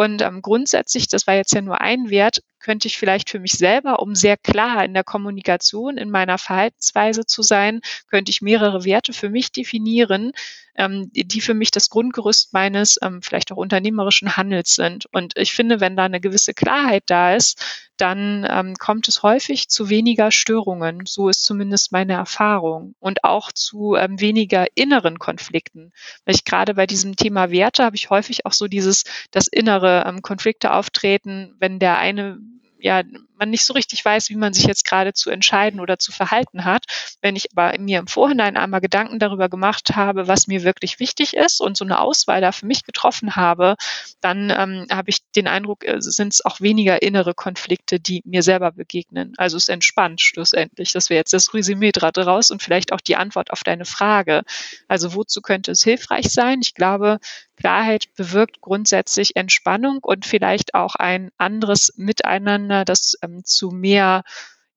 [0.00, 3.52] Und ähm, grundsätzlich, das war jetzt ja nur ein Wert, könnte ich vielleicht für mich
[3.52, 8.86] selber, um sehr klar in der Kommunikation, in meiner Verhaltensweise zu sein, könnte ich mehrere
[8.86, 10.32] Werte für mich definieren,
[10.76, 15.04] ähm, die für mich das Grundgerüst meines ähm, vielleicht auch unternehmerischen Handels sind.
[15.12, 17.62] Und ich finde, wenn da eine gewisse Klarheit da ist,
[17.96, 21.02] dann ähm, kommt es häufig zu weniger Störungen.
[21.06, 22.94] So ist zumindest meine Erfahrung.
[22.98, 25.92] Und auch zu ähm, weniger inneren Konflikten.
[26.24, 29.89] Weil ich gerade bei diesem Thema Werte habe ich häufig auch so dieses, das innere
[30.22, 32.38] Konflikte auftreten, wenn der eine
[32.80, 33.02] ja,
[33.40, 36.64] man nicht so richtig weiß, wie man sich jetzt gerade zu entscheiden oder zu verhalten
[36.64, 36.84] hat.
[37.20, 41.34] Wenn ich aber mir im Vorhinein einmal Gedanken darüber gemacht habe, was mir wirklich wichtig
[41.34, 43.74] ist und so eine Auswahl da für mich getroffen habe,
[44.20, 48.42] dann ähm, habe ich den Eindruck, äh, sind es auch weniger innere Konflikte, die mir
[48.42, 49.32] selber begegnen.
[49.38, 50.92] Also es entspannt schlussendlich.
[50.92, 54.42] Das wäre jetzt das Resümee daraus und vielleicht auch die Antwort auf deine Frage.
[54.86, 56.60] Also wozu könnte es hilfreich sein?
[56.62, 57.18] Ich glaube,
[57.60, 64.22] Klarheit bewirkt grundsätzlich Entspannung und vielleicht auch ein anderes Miteinander, das ähm, zu mehr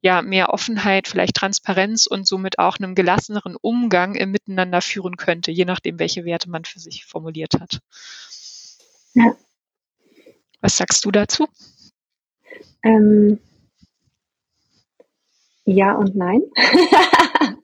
[0.03, 5.49] ja, mehr Offenheit, vielleicht Transparenz und somit auch einem gelasseneren Umgang im Miteinander führen könnte,
[5.49, 7.79] je nachdem, welche Werte man für sich formuliert hat.
[9.13, 9.33] Ja.
[10.59, 11.47] Was sagst du dazu?
[12.83, 13.39] Ähm,
[15.63, 16.41] ja und nein.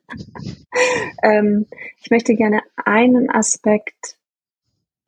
[1.22, 1.66] ähm,
[2.02, 4.16] ich möchte gerne einen Aspekt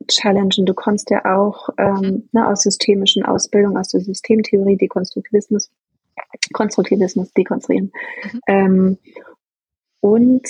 [0.07, 0.65] challengen.
[0.65, 2.29] Du kommst ja auch ähm, mhm.
[2.31, 5.71] ne, aus systemischen Ausbildung, aus der Systemtheorie, Dekonstruktivismus,
[6.53, 7.91] Konstruktivismus, dekonstruieren.
[8.23, 8.41] Mhm.
[8.47, 8.97] Ähm,
[10.01, 10.47] und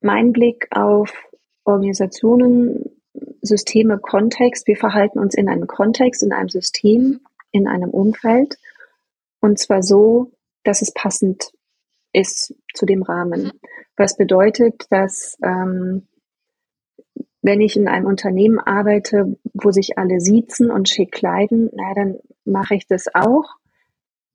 [0.00, 1.12] mein Blick auf
[1.64, 2.96] Organisationen,
[3.42, 4.66] Systeme, Kontext.
[4.66, 8.58] Wir verhalten uns in einem Kontext, in einem System, in einem Umfeld.
[9.40, 10.32] Und zwar so,
[10.64, 11.52] dass es passend
[12.12, 13.44] ist zu dem Rahmen.
[13.44, 13.52] Mhm.
[13.96, 16.06] Was bedeutet, dass ähm,
[17.46, 22.18] wenn ich in einem Unternehmen arbeite, wo sich alle siezen und schick kleiden, na, dann
[22.44, 23.54] mache ich das auch.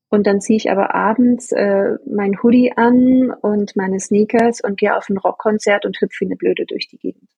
[0.10, 4.96] Und dann ziehe ich aber abends äh, mein Hoodie an und meine Sneakers und gehe
[4.96, 7.30] auf ein Rockkonzert und hüpfe wie eine Blöde durch die Gegend.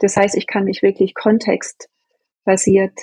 [0.00, 2.98] Das heißt, ich kann mich wirklich kontextbasiert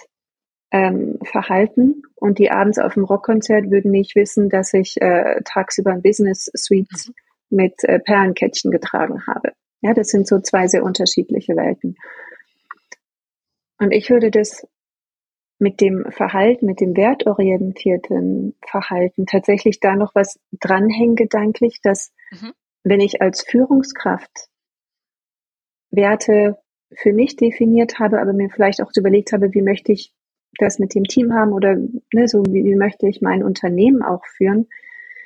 [0.71, 5.91] ähm, verhalten und die abends auf dem Rockkonzert würden nicht wissen, dass ich äh, tagsüber
[5.91, 7.57] ein Business Suite mhm.
[7.57, 9.53] mit äh, Perlenkettchen getragen habe.
[9.83, 11.97] Ja, das sind so zwei sehr unterschiedliche Welten.
[13.79, 14.65] Und ich würde das
[15.59, 22.53] mit dem Verhalten, mit dem wertorientierten Verhalten tatsächlich da noch was dranhängen gedanklich, dass mhm.
[22.83, 24.47] wenn ich als Führungskraft
[25.91, 26.57] Werte
[26.95, 30.13] für mich definiert habe, aber mir vielleicht auch überlegt habe, wie möchte ich
[30.59, 34.25] das mit dem Team haben oder ne, so wie, wie möchte ich mein Unternehmen auch
[34.25, 34.69] führen,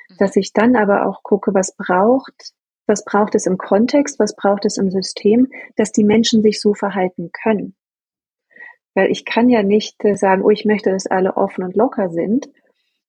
[0.08, 0.16] mhm.
[0.18, 2.54] dass ich dann aber auch gucke, was braucht
[2.88, 6.74] was braucht es im Kontext, was braucht es im System, dass die Menschen sich so
[6.74, 7.76] verhalten können.
[8.94, 12.08] Weil ich kann ja nicht äh, sagen, oh, ich möchte, dass alle offen und locker
[12.08, 12.48] sind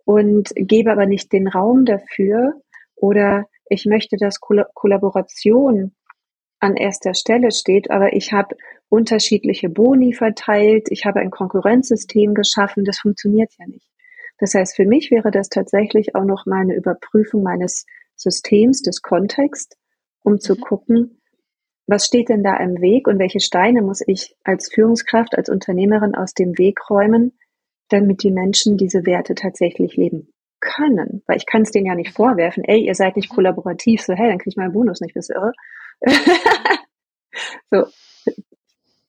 [0.06, 2.62] und gebe aber nicht den Raum dafür
[2.96, 5.96] oder ich möchte, dass Kollaboration
[6.60, 8.56] an erster Stelle steht, aber ich habe
[8.90, 13.88] unterschiedliche Boni verteilt, ich habe ein Konkurrenzsystem geschaffen, das funktioniert ja nicht.
[14.40, 17.86] Das heißt, für mich wäre das tatsächlich auch noch mal eine Überprüfung meines
[18.20, 19.78] Systems, des Kontexts,
[20.24, 20.62] um zu mhm.
[20.62, 21.22] gucken,
[21.88, 26.14] was steht denn da im Weg und welche Steine muss ich als Führungskraft, als Unternehmerin
[26.14, 27.40] aus dem Weg räumen,
[27.88, 31.24] damit die Menschen diese Werte tatsächlich leben können.
[31.26, 33.36] Weil ich kann es denen ja nicht vorwerfen, ey, ihr seid nicht mhm.
[33.36, 35.54] kollaborativ, so hey, dann krieg ich meinen Bonus nicht, bist irre?
[37.72, 37.86] so,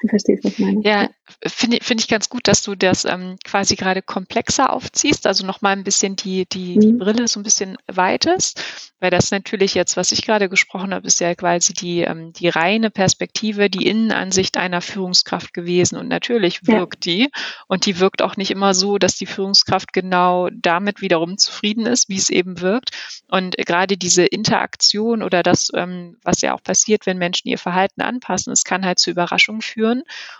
[0.00, 0.80] Du verstehst, was ich meine.
[0.82, 1.10] Ja,
[1.46, 5.72] finde find ich ganz gut, dass du das ähm, quasi gerade komplexer aufziehst, also nochmal
[5.72, 6.98] ein bisschen die, die, die mhm.
[6.98, 11.20] Brille so ein bisschen weitest, weil das natürlich jetzt, was ich gerade gesprochen habe, ist
[11.20, 17.04] ja quasi die, ähm, die reine Perspektive, die Innenansicht einer Führungskraft gewesen und natürlich wirkt
[17.04, 17.12] ja.
[17.12, 17.28] die
[17.66, 22.08] und die wirkt auch nicht immer so, dass die Führungskraft genau damit wiederum zufrieden ist,
[22.08, 22.90] wie es eben wirkt
[23.28, 28.00] und gerade diese Interaktion oder das, ähm, was ja auch passiert, wenn Menschen ihr Verhalten
[28.00, 29.89] anpassen, es kann halt zu Überraschungen führen,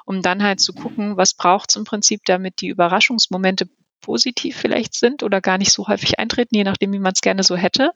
[0.04, 3.66] um dann halt zu gucken, was braucht es im Prinzip, damit die Überraschungsmomente
[4.00, 7.42] positiv vielleicht sind oder gar nicht so häufig eintreten, je nachdem, wie man es gerne
[7.42, 7.90] so hätte.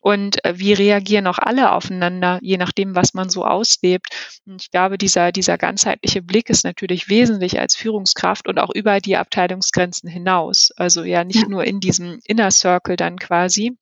[0.00, 4.06] Und äh, wie reagieren auch alle aufeinander, je nachdem, was man so auslebt.
[4.46, 9.00] Und ich glaube, dieser, dieser ganzheitliche Blick ist natürlich wesentlich als Führungskraft und auch über
[9.00, 10.70] die Abteilungsgrenzen hinaus.
[10.76, 11.48] Also ja nicht ja.
[11.48, 13.76] nur in diesem Inner Circle dann quasi,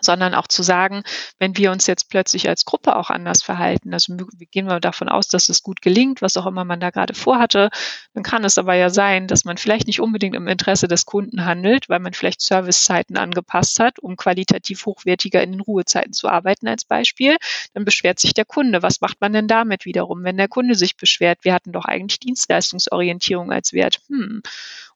[0.00, 1.02] sondern auch zu sagen,
[1.38, 4.14] wenn wir uns jetzt plötzlich als Gruppe auch anders verhalten, also
[4.50, 7.70] gehen wir davon aus, dass es gut gelingt, was auch immer man da gerade vorhatte,
[8.12, 11.44] dann kann es aber ja sein, dass man vielleicht nicht unbedingt im Interesse des Kunden
[11.44, 16.68] handelt, weil man vielleicht Servicezeiten angepasst hat, um qualitativ hochwertiger in den Ruhezeiten zu arbeiten
[16.68, 17.36] als Beispiel.
[17.72, 18.82] Dann beschwert sich der Kunde.
[18.82, 21.38] Was macht man denn damit wiederum, wenn der Kunde sich beschwert?
[21.42, 24.00] Wir hatten doch eigentlich Dienstleistungsorientierung als Wert.
[24.08, 24.42] Hm.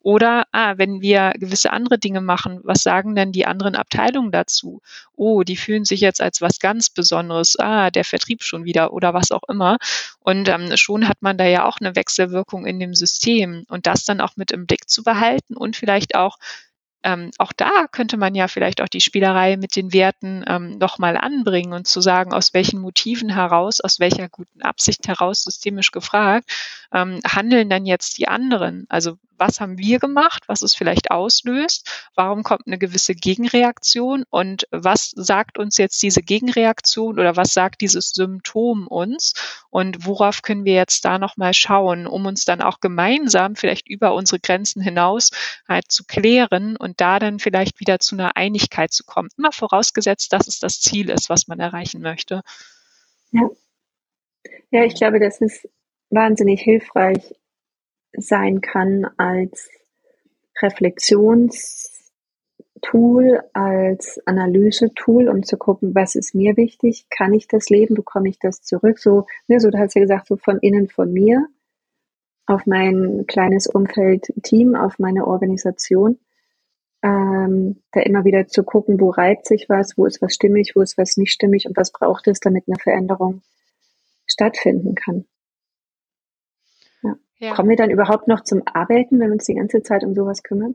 [0.09, 4.81] Oder, ah, wenn wir gewisse andere Dinge machen, was sagen denn die anderen Abteilungen dazu?
[5.15, 7.57] Oh, die fühlen sich jetzt als was ganz Besonderes.
[7.59, 9.77] Ah, der Vertrieb schon wieder oder was auch immer.
[10.21, 13.67] Und ähm, schon hat man da ja auch eine Wechselwirkung in dem System.
[13.69, 16.39] Und das dann auch mit im Blick zu behalten und vielleicht auch
[17.05, 21.17] ähm, auch da könnte man ja vielleicht auch die Spielerei mit den Werten ähm, nochmal
[21.17, 26.51] anbringen und zu sagen, aus welchen Motiven heraus, aus welcher guten Absicht heraus, systemisch gefragt,
[26.93, 28.87] ähm, handeln dann jetzt die anderen?
[28.89, 34.67] Also was haben wir gemacht, was es vielleicht auslöst, warum kommt eine gewisse Gegenreaktion und
[34.71, 39.35] was sagt uns jetzt diese Gegenreaktion oder was sagt dieses Symptom uns
[39.71, 44.15] und worauf können wir jetzt da nochmal schauen, um uns dann auch gemeinsam vielleicht über
[44.15, 45.31] unsere Grenzen hinaus
[45.69, 49.29] halt zu klären und da dann vielleicht wieder zu einer Einigkeit zu kommen.
[49.37, 52.43] Immer vorausgesetzt, dass es das Ziel ist, was man erreichen möchte.
[53.33, 53.49] Ja,
[54.71, 55.69] ja ich glaube, das ist
[56.11, 57.35] wahnsinnig hilfreich,
[58.13, 59.69] sein kann als
[60.61, 68.29] Reflexionstool, als Analysetool, um zu gucken, was ist mir wichtig, kann ich das leben, bekomme
[68.29, 71.47] ich das zurück, so, ne, so du hast ja gesagt, so von innen von mir
[72.47, 76.19] auf mein kleines Umfeld, Team, auf meine Organisation,
[77.03, 80.81] ähm, da immer wieder zu gucken, wo reibt sich was, wo ist was stimmig, wo
[80.81, 83.43] ist was nicht stimmig und was braucht es, damit eine Veränderung
[84.27, 85.27] stattfinden kann.
[87.39, 87.55] Ja.
[87.55, 90.43] Kommen wir dann überhaupt noch zum Arbeiten, wenn wir uns die ganze Zeit um sowas
[90.43, 90.75] kümmern?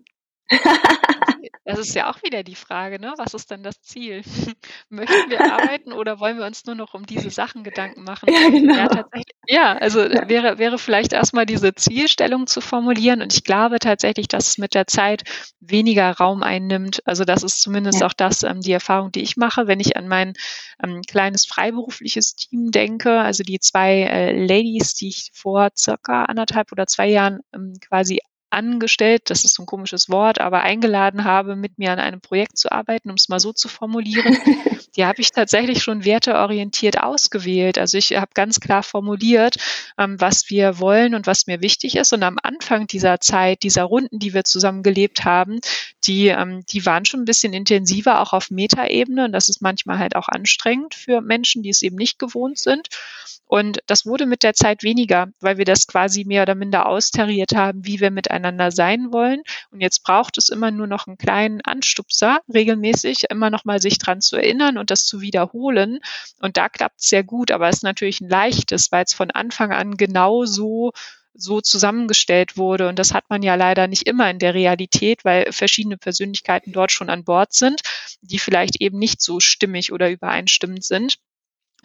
[1.66, 3.14] Das ist ja auch wieder die Frage, ne?
[3.18, 4.22] Was ist denn das Ziel?
[4.90, 8.28] Möchten wir arbeiten oder wollen wir uns nur noch um diese Sachen Gedanken machen?
[8.34, 8.76] Ja, genau.
[8.76, 9.04] Ja,
[9.48, 10.28] ja also ja.
[10.28, 14.74] wäre, wäre vielleicht erstmal diese Zielstellung zu formulieren und ich glaube tatsächlich, dass es mit
[14.74, 15.24] der Zeit
[15.60, 17.02] weniger Raum einnimmt.
[17.06, 20.08] Also das ist zumindest auch das, ähm, die Erfahrung, die ich mache, wenn ich an
[20.08, 20.34] mein
[20.84, 26.72] ähm, kleines freiberufliches Team denke, also die zwei äh, Ladies, die ich vor circa anderthalb
[26.72, 28.20] oder zwei Jahren ähm, quasi
[28.54, 32.58] angestellt, das ist so ein komisches Wort, aber eingeladen habe, mit mir an einem Projekt
[32.58, 34.38] zu arbeiten, um es mal so zu formulieren,
[34.96, 37.78] die habe ich tatsächlich schon werteorientiert ausgewählt.
[37.78, 39.58] Also ich habe ganz klar formuliert,
[39.98, 42.14] ähm, was wir wollen und was mir wichtig ist.
[42.14, 45.60] Und am Anfang dieser Zeit, dieser Runden, die wir zusammen gelebt haben,
[46.06, 49.26] die, ähm, die waren schon ein bisschen intensiver, auch auf Metaebene.
[49.26, 52.88] Und das ist manchmal halt auch anstrengend für Menschen, die es eben nicht gewohnt sind.
[53.54, 57.54] Und das wurde mit der Zeit weniger, weil wir das quasi mehr oder minder austariert
[57.54, 59.44] haben, wie wir miteinander sein wollen.
[59.70, 64.00] Und jetzt braucht es immer nur noch einen kleinen Anstupser, regelmäßig immer noch mal sich
[64.00, 66.00] dran zu erinnern und das zu wiederholen.
[66.42, 69.30] Und da klappt es sehr gut, aber es ist natürlich ein leichtes, weil es von
[69.30, 70.92] Anfang an genau so
[71.36, 72.88] so zusammengestellt wurde.
[72.88, 76.92] Und das hat man ja leider nicht immer in der Realität, weil verschiedene Persönlichkeiten dort
[76.92, 77.82] schon an Bord sind,
[78.22, 81.20] die vielleicht eben nicht so stimmig oder übereinstimmend sind.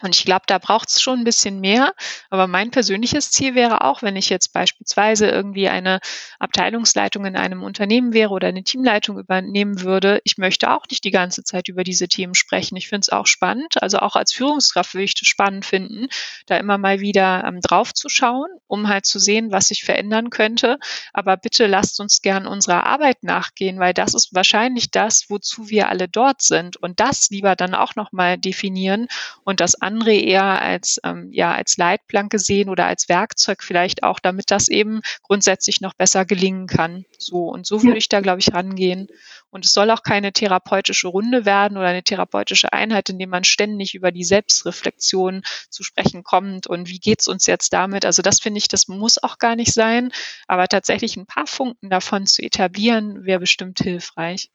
[0.01, 1.93] Und ich glaube, da braucht es schon ein bisschen mehr.
[2.29, 5.99] Aber mein persönliches Ziel wäre auch, wenn ich jetzt beispielsweise irgendwie eine
[6.39, 11.11] Abteilungsleitung in einem Unternehmen wäre oder eine Teamleitung übernehmen würde, ich möchte auch nicht die
[11.11, 12.75] ganze Zeit über diese Themen sprechen.
[12.75, 13.81] Ich finde es auch spannend.
[13.81, 16.07] Also auch als Führungskraft würde ich das spannend finden,
[16.45, 20.29] da immer mal wieder ähm, drauf zu schauen, um halt zu sehen, was sich verändern
[20.29, 20.79] könnte.
[21.13, 25.89] Aber bitte lasst uns gern unserer Arbeit nachgehen, weil das ist wahrscheinlich das, wozu wir
[25.89, 26.77] alle dort sind.
[26.77, 29.07] Und das lieber dann auch nochmal definieren
[29.43, 34.19] und das andere eher als, ähm, ja, als Leitplanke sehen oder als Werkzeug vielleicht auch,
[34.19, 37.05] damit das eben grundsätzlich noch besser gelingen kann.
[37.17, 39.07] So und so würde ich da, glaube ich, rangehen.
[39.49, 43.43] Und es soll auch keine therapeutische Runde werden oder eine therapeutische Einheit, in dem man
[43.43, 48.05] ständig über die Selbstreflexion zu sprechen kommt und wie geht's uns jetzt damit.
[48.05, 50.11] Also das finde ich, das muss auch gar nicht sein.
[50.47, 54.51] Aber tatsächlich ein paar Funken davon zu etablieren, wäre bestimmt hilfreich.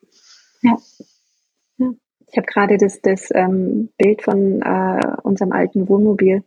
[0.62, 0.76] Ja.
[2.34, 6.42] Ich habe gerade das, das ähm, Bild von äh, unserem alten Wohnmobil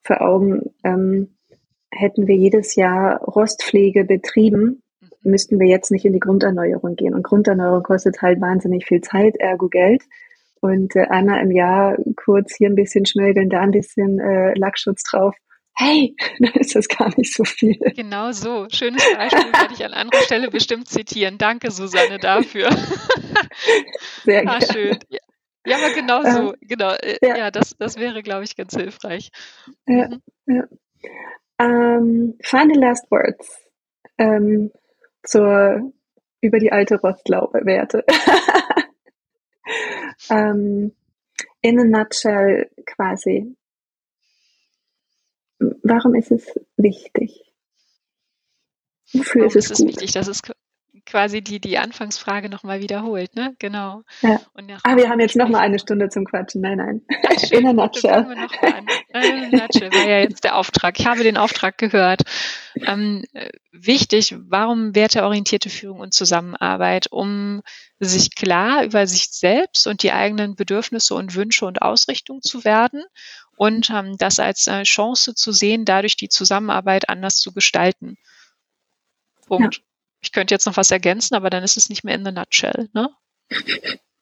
[0.00, 0.70] vor Augen.
[0.84, 1.34] Ähm,
[1.90, 5.08] hätten wir jedes Jahr Rostpflege betrieben, mhm.
[5.32, 7.14] müssten wir jetzt nicht in die Grunderneuerung gehen.
[7.14, 10.04] Und Grunderneuerung kostet halt wahnsinnig viel Zeit, ergo Geld.
[10.60, 15.02] Und äh, einmal im Jahr kurz hier ein bisschen schmögeln, da ein bisschen äh, Lackschutz
[15.02, 15.34] drauf
[15.74, 17.78] hey, dann ist das gar nicht so viel.
[17.96, 18.66] Genau so.
[18.70, 21.38] Schönes Beispiel werde ich an anderer Stelle bestimmt zitieren.
[21.38, 22.70] Danke, Susanne, dafür.
[24.24, 24.72] Sehr ah, gerne.
[24.72, 24.98] schön.
[25.08, 25.18] Ja.
[25.66, 26.52] ja, aber genau so.
[26.52, 26.90] Ähm, genau.
[26.90, 29.30] Äh, ja, ja das, das wäre, glaube ich, ganz hilfreich.
[29.86, 30.22] Ja, mhm.
[30.46, 30.64] ja.
[31.58, 33.60] Ähm, final last words
[34.18, 34.70] ähm,
[35.22, 35.92] zur
[36.40, 38.04] über die alte Rostlaube-Werte.
[40.30, 40.92] ähm,
[41.62, 43.56] in a nutshell quasi
[45.82, 47.52] warum ist es wichtig?
[49.12, 50.12] Wofür warum ist es, ist es wichtig?
[50.12, 50.42] Das ist
[51.06, 53.54] quasi die, die Anfangsfrage nochmal wiederholt, ne?
[53.58, 54.02] Genau.
[54.22, 54.40] Ja.
[54.84, 56.60] ah, wir haben jetzt nochmal eine Stunde zum Quatschen.
[56.60, 57.02] Nein, nein.
[57.26, 58.26] Ach, In a nutshell.
[58.30, 60.98] In a nutshell war ja jetzt der Auftrag.
[60.98, 62.22] Ich habe den Auftrag gehört.
[62.86, 63.24] Ähm,
[63.72, 67.08] wichtig, warum werteorientierte Führung und Zusammenarbeit?
[67.10, 67.62] Um
[68.00, 73.04] sich klar über sich selbst und die eigenen Bedürfnisse und Wünsche und Ausrichtung zu werden
[73.56, 78.16] und ähm, das als äh, Chance zu sehen, dadurch die Zusammenarbeit anders zu gestalten.
[79.46, 79.76] Punkt.
[79.76, 79.82] Ja.
[80.20, 82.88] Ich könnte jetzt noch was ergänzen, aber dann ist es nicht mehr in the nutshell.
[82.94, 83.10] Ne?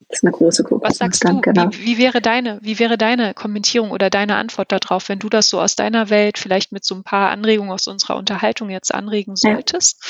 [0.09, 0.89] Das ist eine große Gruppe.
[0.89, 1.41] Was sagst du?
[1.41, 1.71] Genau.
[1.73, 5.49] Wie, wie, wäre deine, wie wäre deine Kommentierung oder deine Antwort darauf, wenn du das
[5.49, 9.37] so aus deiner Welt vielleicht mit so ein paar Anregungen aus unserer Unterhaltung jetzt anregen
[9.37, 10.03] solltest?
[10.03, 10.09] Ja.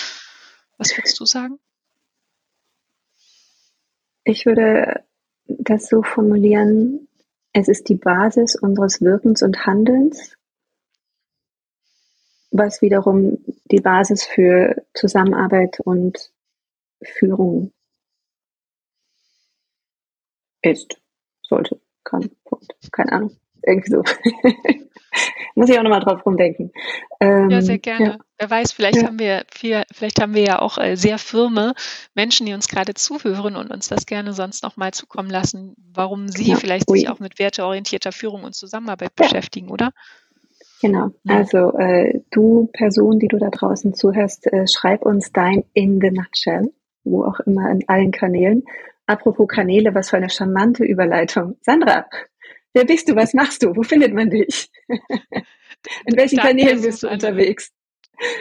[0.79, 1.59] Was würdest du sagen?
[4.25, 5.05] Ich würde
[5.47, 7.09] das so formulieren,
[7.53, 10.37] es ist die Basis unseres Wirkens und Handelns,
[12.51, 13.39] was wiederum
[13.71, 16.33] die Basis für Zusammenarbeit und
[17.03, 17.73] Führung
[20.63, 21.01] ist,
[21.43, 22.75] sollte, kann, Punkt.
[22.93, 23.37] Keine Ahnung.
[23.63, 24.03] Irgendwie so.
[25.55, 26.73] Muss ich auch nochmal drauf rumdenken.
[27.21, 28.05] Ähm, ja, sehr gerne.
[28.05, 28.19] Ja.
[28.39, 29.07] Wer weiß, vielleicht ja.
[29.07, 31.75] haben wir viel, vielleicht haben wir ja auch äh, sehr firme
[32.15, 36.47] Menschen, die uns gerade zuhören und uns das gerne sonst nochmal zukommen lassen, warum sie
[36.47, 36.59] genau.
[36.59, 36.99] vielleicht Ui.
[36.99, 39.27] sich auch mit werteorientierter Führung und Zusammenarbeit ja.
[39.27, 39.91] beschäftigen, oder?
[40.81, 41.11] Genau.
[41.29, 46.11] Also äh, du Person, die du da draußen zuhörst, äh, schreib uns dein In the
[46.11, 46.73] Nutshell,
[47.05, 48.65] wo auch immer in allen Kanälen.
[49.07, 51.57] Apropos Kanäle, was für eine charmante Überleitung.
[51.61, 52.07] Sandra,
[52.75, 53.17] Wer bist du?
[53.17, 53.75] Was machst du?
[53.77, 54.71] Wo findet man dich?
[56.07, 57.71] In welchen Kanälen bist du unterwegs?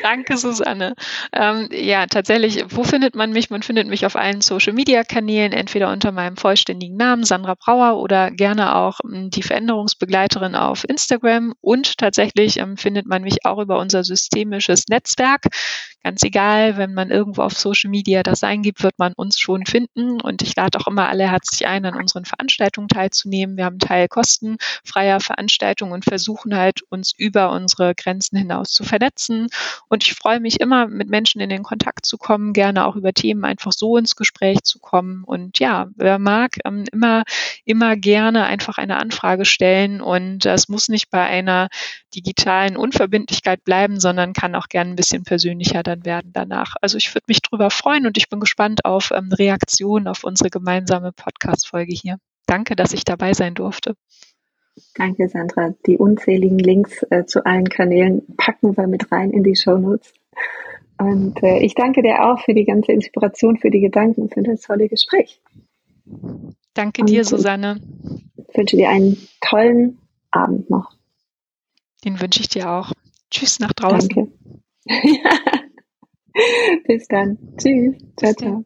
[0.04, 0.94] Danke, Susanne.
[1.34, 3.50] Ähm, ja, tatsächlich, wo findet man mich?
[3.50, 8.76] Man findet mich auf allen Social-Media-Kanälen, entweder unter meinem vollständigen Namen Sandra Brauer oder gerne
[8.76, 11.54] auch ähm, die Veränderungsbegleiterin auf Instagram.
[11.62, 15.48] Und tatsächlich ähm, findet man mich auch über unser systemisches Netzwerk.
[16.04, 20.20] Ganz egal, wenn man irgendwo auf Social Media das eingibt, wird man uns schon finden.
[20.20, 23.56] Und ich lade auch immer alle herzlich ein, an unseren Veranstaltungen teilzunehmen.
[23.56, 29.48] Wir haben Teil kostenfreier Veranstaltungen und versuchen halt, uns über unsere Grenzen hinaus zu vernetzen
[29.90, 33.14] und ich freue mich immer, mit Menschen in den Kontakt zu kommen, gerne auch über
[33.14, 35.24] Themen einfach so ins Gespräch zu kommen.
[35.24, 37.24] Und ja, wer mag, ähm, immer,
[37.66, 40.02] immer gerne einfach eine Anfrage stellen.
[40.02, 41.70] Und es muss nicht bei einer
[42.16, 46.76] digitalen Unverbindlichkeit bleiben, sondern kann auch gerne ein bisschen persönlicher dann werden danach.
[46.82, 50.50] Also ich würde mich drüber freuen und ich bin gespannt auf ähm, Reaktionen auf unsere
[50.50, 52.18] gemeinsame Podcast-Folge hier.
[52.46, 53.96] Danke, dass ich dabei sein durfte.
[54.96, 55.74] Danke, Sandra.
[55.86, 60.14] Die unzähligen Links äh, zu allen Kanälen packen wir mit rein in die Show Notes.
[60.98, 64.62] Und äh, ich danke dir auch für die ganze Inspiration, für die Gedanken, für das
[64.62, 65.42] tolle Gespräch.
[66.74, 67.82] Danke dir, Susanne.
[68.50, 69.98] Ich wünsche dir einen tollen
[70.30, 70.92] Abend noch.
[72.06, 72.92] Den wünsche ich dir auch.
[73.30, 74.10] Tschüss nach draußen.
[74.10, 74.32] Danke.
[76.88, 77.38] Bis dann.
[77.58, 77.96] Tschüss.
[78.18, 78.66] Ciao, ciao.